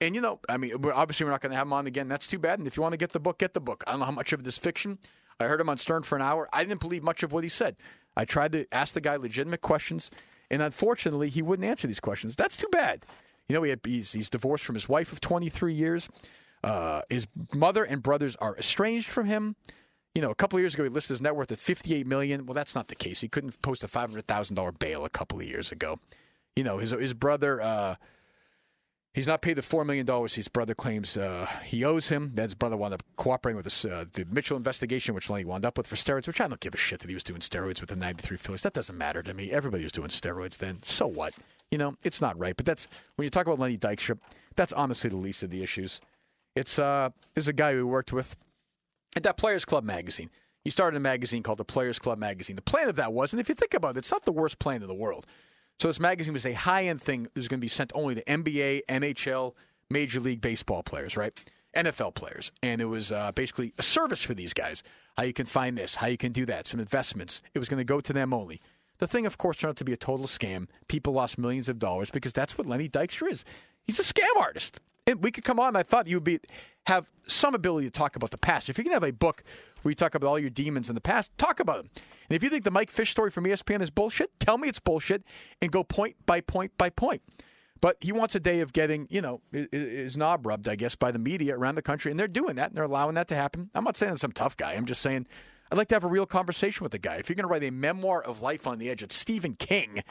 And 0.02 0.16
you 0.16 0.22
know, 0.22 0.40
I 0.50 0.58
mean, 0.58 0.74
obviously 0.74 1.26
we're 1.26 1.32
not 1.32 1.42
going 1.42 1.52
to 1.52 1.58
have 1.58 1.68
him 1.68 1.74
on 1.74 1.86
again. 1.86 2.08
That's 2.08 2.28
too 2.28 2.40
bad. 2.40 2.58
And 2.58 2.68
if 2.68 2.76
you 2.76 2.82
want 2.82 2.94
to 2.94 2.98
get 2.98 3.12
the 3.12 3.20
book, 3.20 3.38
get 3.38 3.54
the 3.54 3.62
book. 3.62 3.84
I 3.86 3.92
don't 3.92 4.00
know 4.00 4.08
how 4.08 4.12
much 4.12 4.34
of 4.34 4.40
it 4.40 4.48
is 4.48 4.58
fiction. 4.58 4.98
I 5.40 5.46
heard 5.46 5.62
him 5.62 5.70
on 5.70 5.78
Stern 5.78 6.04
for 6.04 6.16
an 6.16 6.24
hour. 6.24 6.50
I 6.52 6.64
didn't 6.64 6.82
believe 6.82 7.04
much 7.04 7.24
of 7.24 7.32
what 7.32 7.44
he 7.44 7.50
said. 7.50 7.76
I 8.18 8.26
tried 8.26 8.52
to 8.54 8.66
ask 8.72 8.94
the 8.94 9.02
guy 9.02 9.16
legitimate 9.16 9.62
questions, 9.62 10.12
and 10.50 10.62
unfortunately, 10.62 11.30
he 11.30 11.42
wouldn't 11.42 11.68
answer 11.68 11.88
these 11.88 12.00
questions. 12.00 12.36
That's 12.36 12.58
too 12.58 12.68
bad. 12.72 13.06
You 13.48 13.56
know, 13.56 13.64
he 13.64 13.70
had, 13.70 13.80
he's, 13.84 14.12
he's 14.12 14.30
divorced 14.30 14.66
from 14.66 14.76
his 14.76 14.90
wife 14.90 15.14
of 15.14 15.22
23 15.22 15.74
years. 15.74 16.10
Uh, 16.64 17.02
his 17.10 17.28
mother 17.56 17.84
and 17.84 18.04
brothers 18.04 18.36
are 18.38 18.58
estranged 18.58 19.08
from 19.08 19.28
him. 19.28 19.56
You 20.14 20.22
know, 20.22 20.30
a 20.30 20.36
couple 20.36 20.58
of 20.58 20.62
years 20.62 20.74
ago, 20.74 20.84
he 20.84 20.90
listed 20.90 21.12
his 21.12 21.22
net 21.22 21.36
worth 21.36 21.52
at 21.52 21.58
58 21.58 22.06
million. 22.06 22.46
Well, 22.46 22.54
that's 22.54 22.76
not 22.76 22.88
the 22.88 22.96
case. 22.96 23.22
He 23.22 23.30
couldn't 23.30 23.62
post 23.62 23.84
a 23.84 23.88
$500,000 23.88 24.80
bail 24.80 25.06
a 25.06 25.10
couple 25.10 25.40
of 25.40 25.46
years 25.48 25.72
ago. 25.72 26.00
You 26.56 26.64
know, 26.66 26.80
his 26.80 26.92
his 26.92 27.14
brother. 27.14 27.62
Uh, 27.62 27.96
He's 29.14 29.28
not 29.28 29.42
paid 29.42 29.56
the 29.56 29.62
four 29.62 29.84
million 29.84 30.06
dollars 30.06 30.36
his 30.36 30.48
brother 30.48 30.74
claims 30.74 31.18
uh, 31.18 31.46
he 31.66 31.84
owes 31.84 32.08
him. 32.08 32.34
His 32.38 32.56
brother 32.56 32.78
wound 32.78 32.94
up 32.94 33.04
cooperating 33.18 33.58
with 33.58 33.66
this, 33.66 33.84
uh, 33.84 34.06
the 34.14 34.26
Mitchell 34.32 34.56
investigation, 34.56 35.14
which 35.14 35.30
Lenny 35.30 35.44
wound 35.44 35.66
up 35.66 35.78
with 35.78 35.88
for 35.88 35.98
steroids. 35.98 36.28
Which 36.28 36.40
I 36.40 36.48
don't 36.48 36.60
give 36.62 36.74
a 36.74 36.78
shit 36.78 37.02
that 37.02 37.10
he 37.10 37.14
was 37.14 37.24
doing 37.24 37.42
steroids 37.42 37.82
with 37.82 37.90
the 37.90 37.98
'93 37.98 38.38
Phillies. 38.38 38.62
That 38.62 38.74
doesn't 38.74 38.98
matter 38.98 39.22
to 39.22 39.34
me. 39.34 39.52
Everybody 39.52 39.84
was 39.84 39.92
doing 39.92 40.08
steroids 40.08 40.58
then. 40.58 40.82
So 40.84 41.08
what? 41.08 41.36
You 41.72 41.78
know, 41.78 41.96
it's 42.04 42.22
not 42.22 42.40
right. 42.40 42.56
But 42.56 42.66
that's 42.66 42.88
when 43.18 43.26
you 43.26 43.30
talk 43.30 43.48
about 43.48 43.60
Lenny 43.60 43.78
Dykstra. 43.78 44.18
That's 44.56 44.72
honestly 44.72 45.10
the 45.10 45.18
least 45.18 45.44
of 45.44 45.50
the 45.50 45.62
issues. 45.62 46.00
It's 46.56 46.80
uh, 46.80 47.10
is 47.36 47.50
a 47.50 47.54
guy 47.54 47.74
we 47.74 47.84
worked 47.84 48.14
with 48.14 48.38
at 49.18 49.24
that 49.24 49.36
Players 49.36 49.66
Club 49.66 49.84
magazine. 49.84 50.30
He 50.64 50.70
started 50.70 50.96
a 50.96 51.02
magazine 51.02 51.44
called 51.44 51.58
the 51.58 51.66
Players 51.66 52.00
Club 52.00 52.18
magazine. 52.18 52.56
The 52.56 52.62
plan 52.62 52.88
of 52.88 52.96
that 52.96 53.12
was, 53.12 53.34
and 53.34 53.40
if 53.40 53.50
you 53.50 53.56
think 53.56 53.74
about 53.74 53.96
it, 53.96 54.00
it's 54.00 54.12
not 54.12 54.26
the 54.26 54.32
worst 54.32 54.60
plan 54.60 54.82
in 54.82 54.88
the 54.88 54.94
world. 54.94 55.26
So 55.82 55.88
this 55.88 56.00
magazine 56.00 56.34
was 56.34 56.46
a 56.46 56.54
high-end 56.54 57.02
thing. 57.02 57.26
It 57.26 57.36
was 57.36 57.48
going 57.48 57.60
to 57.60 57.62
be 57.62 57.68
sent 57.68 57.92
only 57.96 58.14
to 58.14 58.24
NBA, 58.26 58.82
NHL, 58.88 59.56
Major 59.90 60.20
League 60.20 60.40
Baseball 60.40 60.84
players, 60.84 61.18
right? 61.18 61.34
NFL 61.76 62.14
players, 62.14 62.52
and 62.62 62.82
it 62.82 62.86
was 62.86 63.12
uh, 63.12 63.32
basically 63.32 63.74
a 63.80 63.82
service 63.82 64.22
for 64.22 64.36
these 64.36 64.54
guys. 64.54 64.84
How 65.18 65.24
you 65.24 65.34
can 65.34 65.48
find 65.48 65.76
this, 65.76 65.96
how 65.96 66.06
you 66.06 66.18
can 66.18 66.34
do 66.34 66.46
that, 66.46 66.68
some 66.68 66.80
investments. 66.80 67.42
It 67.56 67.58
was 67.58 67.68
going 67.68 67.80
to 67.80 67.84
go 67.84 68.00
to 68.00 68.14
them 68.14 68.32
only. 68.32 68.62
The 69.00 69.08
thing, 69.08 69.26
of 69.26 69.40
course, 69.40 69.58
turned 69.58 69.70
out 69.70 69.78
to 69.78 69.84
be 69.84 69.92
a 69.92 69.98
total 69.98 70.28
scam. 70.28 70.68
People 70.88 71.14
lost 71.14 71.40
millions 71.40 71.68
of 71.68 71.80
dollars 71.80 72.12
because 72.12 72.32
that's 72.32 72.60
what 72.60 72.68
Lenny 72.68 72.88
Dykstra 72.88 73.32
is. 73.32 73.44
He's 73.84 74.00
a 74.00 74.04
scam 74.04 74.40
artist. 74.40 74.80
And 75.12 75.24
we 75.24 75.32
could 75.32 75.44
come 75.44 75.60
on. 75.60 75.76
I 75.76 75.84
thought 75.84 76.08
you 76.08 76.16
would 76.18 76.24
be 76.24 76.40
have 76.88 77.12
some 77.28 77.54
ability 77.54 77.88
to 77.88 77.92
talk 77.92 78.16
about 78.16 78.32
the 78.32 78.38
past. 78.38 78.70
If 78.70 78.78
you 78.78 78.84
can 78.84 78.94
have 78.94 79.04
a 79.04 79.12
book 79.12 79.44
where 79.82 79.92
you 79.92 79.96
talk 79.96 80.16
about 80.16 80.28
all 80.28 80.40
your 80.40 80.50
demons 80.50 80.90
in 80.90 80.96
the 80.96 81.02
past, 81.02 81.32
talk 81.38 81.60
about 81.60 81.78
them. 81.78 81.90
And 82.30 82.36
if 82.36 82.44
you 82.44 82.50
think 82.50 82.64
the 82.64 82.72
Mike 82.72 82.90
Fish 82.90 83.12
story 83.12 83.30
from 83.30 83.46
ESPN 83.46 83.82
is 83.82 83.90
bullshit, 83.90 84.32
tell 84.40 84.58
me 84.58 84.68
it's 84.68 84.80
bullshit 84.80 85.24
and 85.62 85.72
go 85.72 85.84
point 85.84 86.16
by 86.26 86.42
point 86.42 86.72
by 86.78 86.90
point. 86.90 87.22
But 87.82 87.98
he 88.00 88.12
wants 88.12 88.36
a 88.36 88.40
day 88.40 88.60
of 88.60 88.74
getting, 88.74 89.08
you 89.10 89.22
know, 89.22 89.42
his 89.52 90.16
knob 90.16 90.46
rubbed, 90.46 90.70
I 90.70 90.76
guess, 90.76 90.96
by 90.96 91.12
the 91.12 91.18
media 91.18 91.58
around 91.58 91.76
the 91.76 91.82
country, 91.82 92.12
and 92.12 92.20
they're 92.20 92.28
doing 92.28 92.56
that, 92.58 92.70
and 92.70 92.78
they're 92.78 92.86
allowing 92.86 93.16
that 93.16 93.28
to 93.30 93.36
happen. 93.36 93.72
I'm 93.74 93.84
not 93.84 93.98
saying 93.98 94.12
I'm 94.12 94.18
some 94.20 94.32
tough 94.32 94.56
guy. 94.56 94.74
I'm 94.74 94.86
just 94.86 95.02
saying 95.02 95.26
I'd 95.72 95.78
like 95.78 95.88
to 95.88 95.96
have 95.96 96.04
a 96.04 96.08
real 96.08 96.28
conversation 96.28 96.84
with 96.84 96.92
the 96.92 97.00
guy. 97.00 97.16
If 97.16 97.28
you're 97.28 97.36
going 97.36 97.48
to 97.48 97.48
write 97.48 97.64
a 97.64 97.72
memoir 97.72 98.22
of 98.22 98.42
life 98.42 98.68
on 98.68 98.78
the 98.78 98.90
edge, 98.90 99.02
it's 99.02 99.16
Stephen 99.16 99.56
King, 99.56 100.04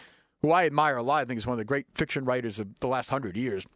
who 0.42 0.50
I 0.50 0.66
admire 0.66 0.97
a 0.97 1.02
lot. 1.02 1.23
I 1.23 1.25
think 1.26 1.38
is 1.38 1.47
one 1.47 1.54
of 1.54 1.59
the 1.59 1.64
great 1.64 1.87
fiction 1.95 2.25
writers 2.25 2.59
of 2.59 2.80
the 2.80 2.88
last 2.88 3.11
hundred 3.11 3.37
years. 3.37 3.66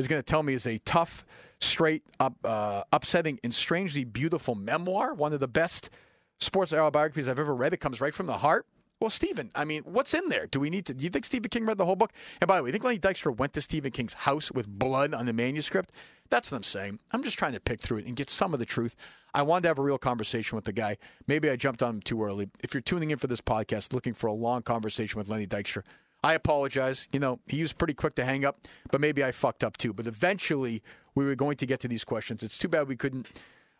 Is 0.00 0.08
going 0.08 0.22
to 0.22 0.24
tell 0.24 0.42
me 0.42 0.54
is 0.54 0.66
a 0.66 0.78
tough, 0.78 1.26
straight 1.60 2.02
up, 2.18 2.34
uh, 2.42 2.84
upsetting, 2.90 3.38
and 3.44 3.54
strangely 3.54 4.04
beautiful 4.04 4.54
memoir. 4.54 5.12
One 5.12 5.34
of 5.34 5.40
the 5.40 5.48
best 5.48 5.90
sports 6.38 6.72
autobiographies 6.72 7.28
I've 7.28 7.38
ever 7.38 7.54
read. 7.54 7.74
It 7.74 7.80
comes 7.80 8.00
right 8.00 8.14
from 8.14 8.26
the 8.26 8.38
heart. 8.38 8.64
Well, 8.98 9.10
Stephen, 9.10 9.50
I 9.54 9.64
mean, 9.64 9.82
what's 9.84 10.14
in 10.14 10.28
there? 10.28 10.46
Do 10.46 10.58
we 10.58 10.70
need 10.70 10.86
to? 10.86 10.94
Do 10.94 11.04
you 11.04 11.10
think 11.10 11.26
Stephen 11.26 11.50
King 11.50 11.66
read 11.66 11.76
the 11.76 11.84
whole 11.84 11.96
book? 11.96 12.12
And 12.40 12.48
by 12.48 12.56
the 12.56 12.62
way, 12.62 12.68
you 12.68 12.72
think 12.72 12.84
Lenny 12.84 12.98
Dykstra 12.98 13.36
went 13.36 13.52
to 13.54 13.62
Stephen 13.62 13.90
King's 13.90 14.12
house 14.12 14.50
with 14.50 14.68
blood 14.68 15.14
on 15.14 15.26
the 15.26 15.32
manuscript? 15.32 15.92
That's 16.30 16.50
what 16.50 16.56
I'm 16.56 16.62
saying. 16.62 16.98
I'm 17.10 17.22
just 17.22 17.38
trying 17.38 17.52
to 17.52 17.60
pick 17.60 17.80
through 17.80 17.98
it 17.98 18.06
and 18.06 18.16
get 18.16 18.30
some 18.30 18.54
of 18.54 18.60
the 18.60 18.66
truth. 18.66 18.96
I 19.34 19.42
wanted 19.42 19.62
to 19.62 19.68
have 19.68 19.78
a 19.78 19.82
real 19.82 19.98
conversation 19.98 20.56
with 20.56 20.64
the 20.64 20.72
guy. 20.72 20.96
Maybe 21.26 21.50
I 21.50 21.56
jumped 21.56 21.82
on 21.82 21.96
him 21.96 22.00
too 22.02 22.22
early. 22.22 22.48
If 22.62 22.72
you're 22.72 22.80
tuning 22.80 23.10
in 23.10 23.18
for 23.18 23.26
this 23.26 23.40
podcast 23.40 23.92
looking 23.92 24.14
for 24.14 24.26
a 24.28 24.32
long 24.32 24.62
conversation 24.62 25.18
with 25.18 25.28
Lenny 25.28 25.46
Dykstra, 25.46 25.82
I 26.22 26.34
apologize. 26.34 27.08
You 27.12 27.20
know, 27.20 27.40
he 27.46 27.62
was 27.62 27.72
pretty 27.72 27.94
quick 27.94 28.14
to 28.16 28.24
hang 28.24 28.44
up, 28.44 28.66
but 28.90 29.00
maybe 29.00 29.24
I 29.24 29.32
fucked 29.32 29.64
up 29.64 29.76
too. 29.76 29.92
But 29.92 30.06
eventually, 30.06 30.82
we 31.14 31.24
were 31.24 31.34
going 31.34 31.56
to 31.58 31.66
get 31.66 31.80
to 31.80 31.88
these 31.88 32.04
questions. 32.04 32.42
It's 32.42 32.58
too 32.58 32.68
bad 32.68 32.88
we 32.88 32.96
couldn't 32.96 33.30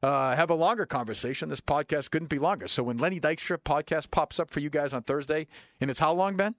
uh, 0.03 0.35
have 0.35 0.51
a 0.51 0.55
longer 0.55 0.87
conversation. 0.87 1.49
This 1.49 1.61
podcast 1.61 2.11
couldn't 2.11 2.29
be 2.31 2.39
longer. 2.39 2.67
So 2.67 2.83
when 2.83 2.97
Lenny 2.97 3.21
Dykstra 3.21 3.59
podcast 3.59 4.11
pops 4.11 4.41
up 4.41 4.51
for 4.51 4.61
you 4.61 4.71
guys 4.71 4.93
on 4.93 5.03
Thursday, 5.03 5.47
and 5.81 5.91
it's 5.91 6.01
how 6.01 6.13
long, 6.13 6.37
Ben? 6.37 6.55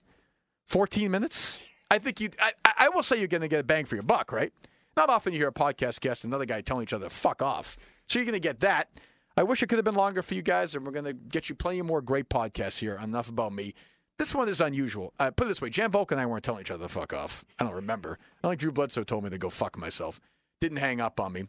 14 0.68 1.10
minutes? 1.10 1.68
I 1.90 2.00
think 2.00 2.22
you, 2.22 2.30
I, 2.40 2.54
I 2.64 2.90
will 2.90 3.04
say 3.04 3.18
you're 3.18 3.28
going 3.28 3.42
to 3.42 3.48
get 3.48 3.60
a 3.60 3.64
bang 3.64 3.86
for 3.86 3.96
your 3.96 4.04
buck, 4.04 4.32
right? 4.32 4.54
Not 4.96 5.10
often 5.10 5.34
you 5.34 5.40
hear 5.40 5.48
a 5.48 5.54
podcast 5.54 6.00
guest 6.00 6.24
and 6.24 6.32
another 6.32 6.46
guy 6.46 6.62
telling 6.62 6.84
each 6.84 6.94
other, 6.94 7.10
fuck 7.10 7.42
off. 7.42 7.78
So 8.08 8.20
you're 8.20 8.26
going 8.26 8.34
to 8.34 8.40
get 8.40 8.60
that. 8.62 8.90
I 9.36 9.44
wish 9.44 9.64
it 9.64 9.68
could 9.68 9.78
have 9.78 9.86
been 9.86 9.96
longer 9.96 10.22
for 10.22 10.36
you 10.36 10.42
guys, 10.42 10.76
and 10.76 10.86
we're 10.86 10.92
going 10.92 11.06
to 11.06 11.14
get 11.14 11.50
you 11.50 11.56
plenty 11.56 11.82
more 11.82 12.02
great 12.02 12.30
podcasts 12.30 12.80
here. 12.80 13.00
Enough 13.02 13.30
about 13.30 13.54
me. 13.54 13.74
This 14.22 14.36
one 14.36 14.50
is 14.50 14.62
unusual. 14.62 15.14
Uh, 15.20 15.32
put 15.32 15.46
it 15.46 15.48
this 15.48 15.64
way 15.64 15.72
Jan 15.72 15.90
Volk 15.90 16.12
and 16.12 16.22
I 16.22 16.28
weren't 16.28 16.44
telling 16.44 16.62
each 16.62 16.70
other 16.70 16.84
to 16.84 16.94
fuck 16.94 17.12
off. 17.12 17.44
I 17.58 17.64
don't 17.64 17.74
remember. 17.74 18.20
I 18.44 18.50
think 18.50 18.60
Drew 18.60 18.72
Bledsoe 18.72 19.04
told 19.04 19.24
me 19.24 19.32
to 19.32 19.40
go 19.40 19.50
fuck 19.50 19.80
myself. 19.80 20.20
Didn't 20.60 20.78
hang 20.78 21.02
up 21.02 21.20
on 21.20 21.34
me. 21.34 21.46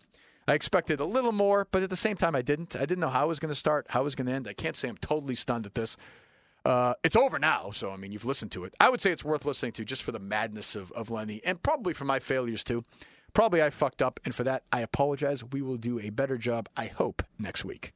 I 0.49 0.55
expected 0.55 0.99
a 0.99 1.05
little 1.05 1.33
more, 1.33 1.69
but 1.71 1.83
at 1.83 1.91
the 1.91 1.97
same 1.97 2.17
time, 2.17 2.35
I 2.35 2.41
didn't. 2.41 2.75
I 2.75 2.87
didn't 2.87 3.01
know 3.01 3.11
how 3.11 3.27
it 3.27 3.29
was 3.29 3.41
going 3.41 3.51
to 3.51 3.55
start, 3.55 3.89
how 3.91 4.01
it 4.01 4.05
was 4.05 4.15
going 4.15 4.27
to 4.27 4.33
end. 4.33 4.49
I 4.49 4.55
can't 4.55 4.75
say 4.75 4.89
I'm 4.89 4.97
totally 4.97 5.35
stunned 5.35 5.67
at 5.67 5.75
this. 5.75 5.99
Uh, 6.65 6.95
it's 7.05 7.15
over 7.15 7.39
now, 7.39 7.73
so 7.73 7.91
I 7.91 7.97
mean, 7.97 8.11
you've 8.11 8.25
listened 8.25 8.53
to 8.53 8.65
it. 8.65 8.73
I 8.81 8.89
would 8.89 9.03
say 9.03 9.13
it's 9.13 9.23
worth 9.23 9.45
listening 9.45 9.73
to 9.73 9.85
just 9.85 10.03
for 10.03 10.13
the 10.13 10.19
madness 10.19 10.75
of, 10.75 10.91
of 10.93 11.11
Lenny 11.11 11.43
and 11.45 11.63
probably 11.63 11.93
for 11.93 12.07
my 12.07 12.21
failures 12.21 12.65
too. 12.65 12.85
Probably 13.35 13.63
I 13.63 13.69
fucked 13.69 14.01
up, 14.01 14.19
and 14.25 14.35
for 14.35 14.45
that, 14.45 14.63
I 14.73 14.81
apologize. 14.81 15.45
We 15.45 15.61
will 15.61 15.77
do 15.77 16.01
a 16.01 16.09
better 16.09 16.39
job, 16.39 16.71
I 16.75 16.87
hope, 16.87 17.23
next 17.39 17.67
week. 17.67 17.93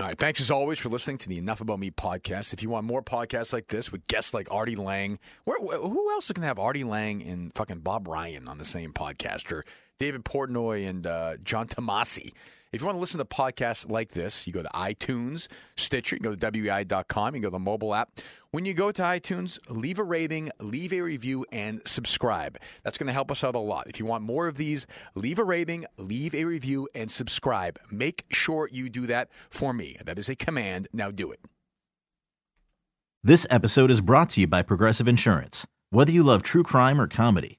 All 0.00 0.06
right. 0.06 0.18
Thanks 0.18 0.40
as 0.40 0.50
always 0.50 0.78
for 0.78 0.88
listening 0.88 1.18
to 1.18 1.28
the 1.28 1.36
Enough 1.36 1.60
About 1.60 1.78
Me 1.78 1.90
podcast. 1.90 2.54
If 2.54 2.62
you 2.62 2.70
want 2.70 2.86
more 2.86 3.02
podcasts 3.02 3.52
like 3.52 3.66
this 3.66 3.92
with 3.92 4.06
guests 4.06 4.32
like 4.32 4.50
Artie 4.50 4.74
Lange, 4.74 5.18
where, 5.44 5.58
who 5.58 6.10
else 6.12 6.28
to 6.28 6.40
have 6.40 6.58
Artie 6.58 6.84
Lange 6.84 7.20
and 7.20 7.54
fucking 7.54 7.80
Bob 7.80 8.08
Ryan 8.08 8.48
on 8.48 8.56
the 8.56 8.64
same 8.64 8.94
podcast 8.94 9.52
or 9.52 9.62
David 10.00 10.24
Portnoy 10.24 10.88
and 10.88 11.06
uh, 11.06 11.36
John 11.44 11.68
Tomase? 11.68 12.32
If 12.72 12.80
you 12.80 12.86
want 12.86 12.96
to 12.96 13.00
listen 13.00 13.18
to 13.18 13.24
podcasts 13.24 13.90
like 13.90 14.10
this, 14.10 14.46
you 14.46 14.52
go 14.52 14.62
to 14.62 14.68
iTunes, 14.70 15.46
Stitcher, 15.76 16.16
you 16.16 16.20
go 16.20 16.34
to 16.34 16.50
WEEI.com, 16.50 17.34
you 17.34 17.42
go 17.42 17.48
to 17.48 17.52
the 17.52 17.58
mobile 17.58 17.94
app. 17.94 18.10
When 18.50 18.64
you 18.64 18.72
go 18.72 18.92
to 18.92 19.02
iTunes, 19.02 19.58
leave 19.68 19.98
a 19.98 20.04
rating, 20.04 20.50
leave 20.58 20.92
a 20.92 21.00
review, 21.02 21.44
and 21.52 21.82
subscribe. 21.84 22.58
That's 22.82 22.96
going 22.96 23.08
to 23.08 23.12
help 23.12 23.30
us 23.30 23.44
out 23.44 23.54
a 23.54 23.58
lot. 23.58 23.88
If 23.88 23.98
you 23.98 24.06
want 24.06 24.22
more 24.22 24.46
of 24.46 24.56
these, 24.56 24.86
leave 25.14 25.38
a 25.38 25.44
rating, 25.44 25.84
leave 25.98 26.34
a 26.34 26.44
review, 26.44 26.88
and 26.94 27.10
subscribe. 27.10 27.78
Make 27.90 28.24
sure 28.30 28.68
you 28.72 28.88
do 28.88 29.06
that 29.08 29.28
for 29.50 29.74
me. 29.74 29.96
That 30.04 30.18
is 30.18 30.28
a 30.28 30.36
command. 30.36 30.88
Now 30.92 31.10
do 31.10 31.30
it. 31.30 31.40
This 33.22 33.46
episode 33.50 33.90
is 33.90 34.00
brought 34.00 34.30
to 34.30 34.40
you 34.40 34.46
by 34.46 34.62
Progressive 34.62 35.08
Insurance. 35.08 35.66
Whether 35.90 36.12
you 36.12 36.22
love 36.22 36.42
true 36.42 36.62
crime 36.62 37.00
or 37.00 37.08
comedy, 37.08 37.58